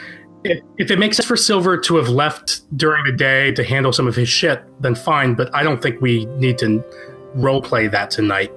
[0.45, 3.93] if, if it makes sense for Silver to have left during the day to handle
[3.93, 5.35] some of his shit, then fine.
[5.35, 6.85] But I don't think we need to
[7.35, 8.53] role play that tonight.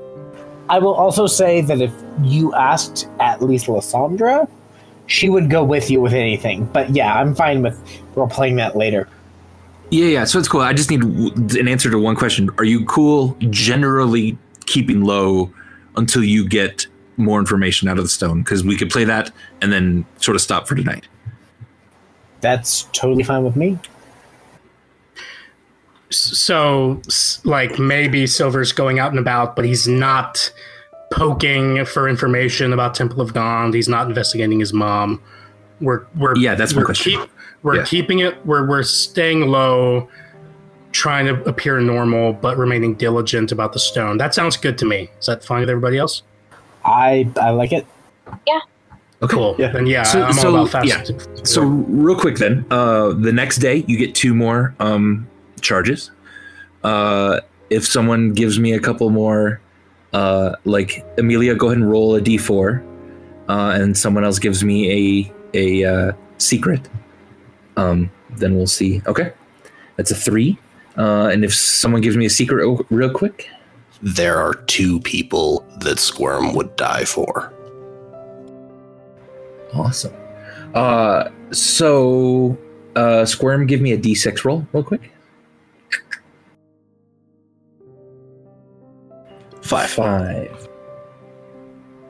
[0.70, 4.48] I will also say that if you asked at least Lysandra,
[5.08, 6.66] she would go with you with anything.
[6.66, 7.82] But yeah, I'm fine with
[8.16, 9.08] role playing that later.
[9.90, 10.24] Yeah, yeah.
[10.26, 10.60] So it's cool.
[10.60, 12.50] I just need an answer to one question.
[12.58, 15.50] Are you cool generally keeping low
[15.96, 16.86] until you get
[17.16, 18.44] more information out of the stone?
[18.44, 19.32] Because we could play that
[19.62, 21.08] and then sort of stop for tonight.
[22.42, 23.78] That's totally fine with me.
[26.10, 27.02] So,
[27.44, 30.52] like, maybe Silver's going out and about, but he's not
[31.12, 33.74] poking for information about Temple of Gond.
[33.74, 35.22] He's not investigating his mom.
[35.82, 37.20] We're we're Yeah, that's my we're question.
[37.20, 37.30] Keep,
[37.64, 37.86] we're Yeah.
[37.86, 38.46] keeping it.
[38.46, 40.08] We're we're staying low,
[40.92, 44.18] trying to appear normal, but remaining diligent about the stone.
[44.18, 45.10] That sounds good to me.
[45.20, 46.24] Is that fine with everybody else?
[46.86, 47.86] I I like it.
[49.24, 49.34] Okay.
[49.36, 49.56] Cool.
[49.58, 49.72] Yeah.
[49.72, 51.04] Then yeah, So- I'm so, all about yeah.
[51.04, 51.48] fast.
[51.48, 55.28] So real quick then, uh, the next day you get two more um,
[55.62, 56.12] charges.
[56.84, 57.40] Uh,
[57.70, 59.60] if someone gives me a couple more,
[60.14, 62.82] uh, like Amelia, go ahead and roll a d4,
[63.50, 66.88] uh, and someone else gives me a a uh, secret.
[67.76, 69.02] Um, then we'll see.
[69.08, 69.34] Okay,
[69.96, 70.58] that's a three.
[70.98, 73.50] Uh, and if someone gives me a secret real, real quick,
[74.02, 77.52] There are two people that Squirm would die for.
[79.74, 80.14] Awesome.
[80.74, 82.58] Uh, so
[82.96, 85.12] uh, Squirm, give me a d6 roll real quick.
[89.62, 89.90] Five.
[89.90, 90.70] Five.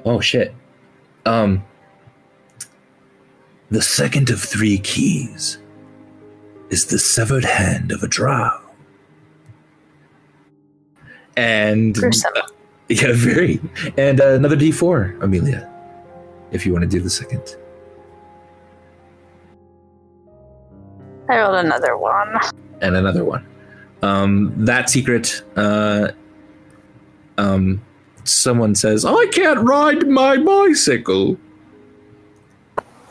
[0.06, 0.54] Oh shit.
[1.26, 1.64] Um
[3.70, 5.58] the second of three keys
[6.70, 8.62] is the severed hand of a drow.
[11.36, 12.32] And Gruesome.
[12.36, 12.42] uh,
[12.90, 13.60] yeah, very.
[13.98, 15.70] And uh, another D4, Amelia,
[16.52, 17.58] if you want to do the second.
[21.30, 22.38] I rolled another one.
[22.82, 23.46] and another one.
[24.02, 26.10] Um, that secret, uh,
[27.38, 27.84] um,
[28.24, 31.38] someone says, I can't ride my bicycle.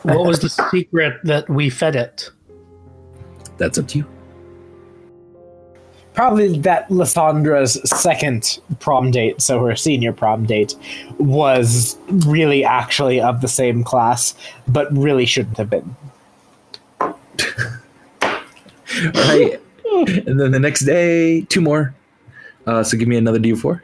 [0.03, 2.31] What was the secret that we fed it?
[3.57, 4.16] That's up to you.
[6.17, 10.73] Probably that Lysandra's second prom date, so her senior prom date,
[11.19, 11.95] was
[12.25, 14.33] really actually of the same class,
[14.67, 15.95] but really shouldn't have been.
[19.13, 19.59] Right.
[20.25, 21.93] and then the next day, two more.
[22.65, 23.81] Uh, so give me another D4.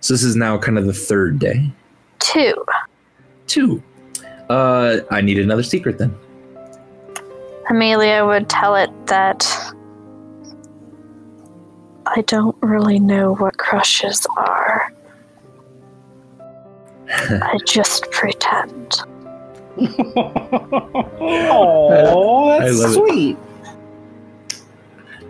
[0.00, 1.70] So this is now kind of the third day.
[2.18, 2.52] Two.
[3.46, 3.82] Two.
[4.50, 6.14] Uh, I need another secret then.
[7.70, 9.46] Amelia would tell it that
[12.06, 14.92] I don't really know what crushes are.
[17.08, 19.00] I just pretend.
[21.20, 22.94] Oh, I that's love it.
[22.94, 23.36] sweet.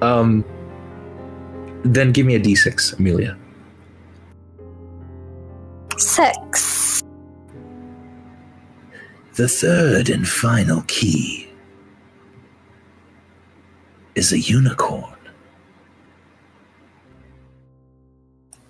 [0.02, 0.44] Um,
[1.84, 3.36] then give me a D6, Amelia.
[5.96, 7.02] Six.
[9.34, 11.48] The third and final key
[14.14, 15.10] is a unicorn.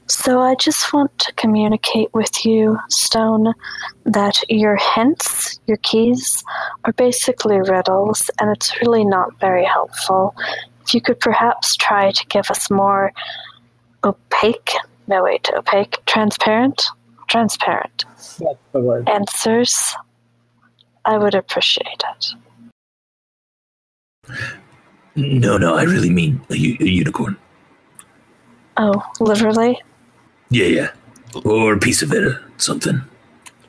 [0.07, 3.53] So I just want to communicate with you, Stone,
[4.05, 6.45] that your hints, your keys,
[6.85, 10.35] are basically riddles, and it's really not very helpful.
[10.83, 13.13] If you could perhaps try to give us more
[14.05, 14.73] opaque,
[15.09, 16.85] no wait, opaque, transparent,
[17.29, 18.05] transparent
[18.39, 19.09] That's the word.
[19.09, 19.95] answers,
[21.05, 22.35] I would appreciate it.
[25.17, 27.37] No, no, I really mean a, u- a unicorn.
[28.77, 29.81] Oh, literally?
[30.51, 30.91] Yeah, yeah.
[31.45, 33.01] Or a piece of it, or something.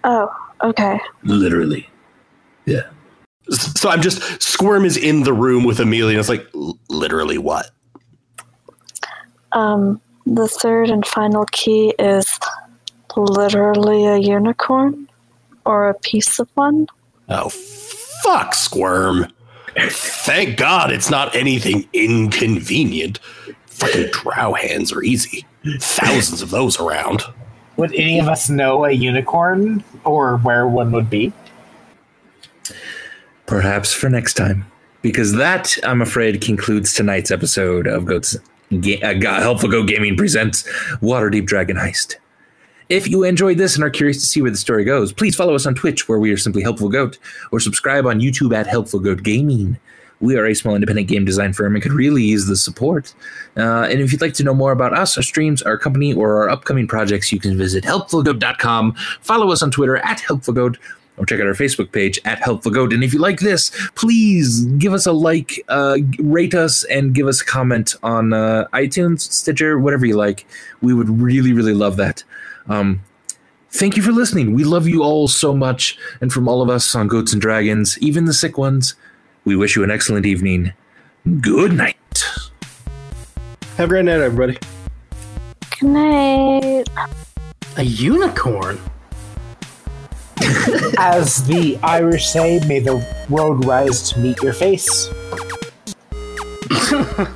[0.03, 0.29] Oh,
[0.63, 0.99] okay.
[1.23, 1.87] Literally.
[2.65, 2.83] Yeah.
[3.49, 6.11] So I'm just Squirm is in the room with Amelia.
[6.11, 6.47] And it's like
[6.89, 7.69] literally what?
[9.51, 12.39] Um, the third and final key is
[13.15, 15.07] literally a unicorn
[15.65, 16.87] or a piece of one.
[17.29, 19.27] Oh fuck, Squirm.
[19.77, 23.19] Thank God it's not anything inconvenient.
[23.67, 25.45] Fucking drow hands are easy.
[25.79, 27.23] Thousands of those around.
[27.77, 31.33] Would any of us know a unicorn or where one would be?
[33.47, 34.65] Perhaps for next time.
[35.01, 38.37] Because that, I'm afraid, concludes tonight's episode of Goats
[38.79, 40.63] Ga- uh, Helpful Goat Gaming presents
[41.01, 42.15] Waterdeep Dragon Heist.
[42.87, 45.55] If you enjoyed this and are curious to see where the story goes, please follow
[45.55, 47.17] us on Twitch, where we are simply Helpful Goat,
[47.51, 49.79] or subscribe on YouTube at Helpful Goat Gaming.
[50.19, 53.15] We are a small independent game design firm and could really use the support.
[53.57, 56.35] Uh, and if you'd like to know more about us, our streams, our company, or
[56.35, 58.93] our upcoming projects, you can visit helpfulgoat.com.
[59.19, 60.77] Follow us on Twitter at helpfulgoat,
[61.17, 62.93] or check out our Facebook page at Helpful Goat.
[62.93, 67.27] And if you like this, please give us a like, uh, rate us, and give
[67.27, 70.45] us a comment on uh, iTunes, Stitcher, whatever you like.
[70.81, 72.23] We would really, really love that.
[72.67, 73.01] Um,
[73.69, 74.53] thank you for listening.
[74.53, 75.97] We love you all so much.
[76.21, 78.95] And from all of us on Goats and Dragons, even the sick ones,
[79.43, 80.73] we wish you an excellent evening.
[81.41, 81.95] Good night.
[83.77, 84.57] Have a great night, everybody.
[85.79, 86.87] Good night.
[87.77, 88.79] A unicorn?
[90.97, 95.07] As the Irish say, may the road rise to meet your face.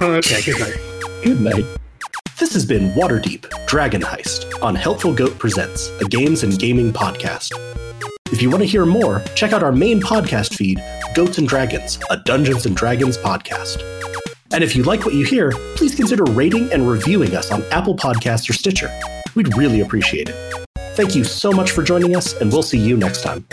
[0.01, 0.77] okay, good night.
[1.23, 1.78] Good night.
[2.40, 7.52] This has been Waterdeep Dragon Heist on Helpful Goat Presents, a games and gaming podcast.
[8.32, 10.82] If you want to hear more, check out our main podcast feed,
[11.14, 13.84] Goats and Dragons, a Dungeons and Dragons podcast.
[14.54, 17.98] And if you like what you hear, please consider rating and reviewing us on Apple
[17.98, 18.90] Podcasts or Stitcher.
[19.36, 20.66] We'd really appreciate it.
[20.96, 23.46] Thank you so much for joining us, and we'll see you next time.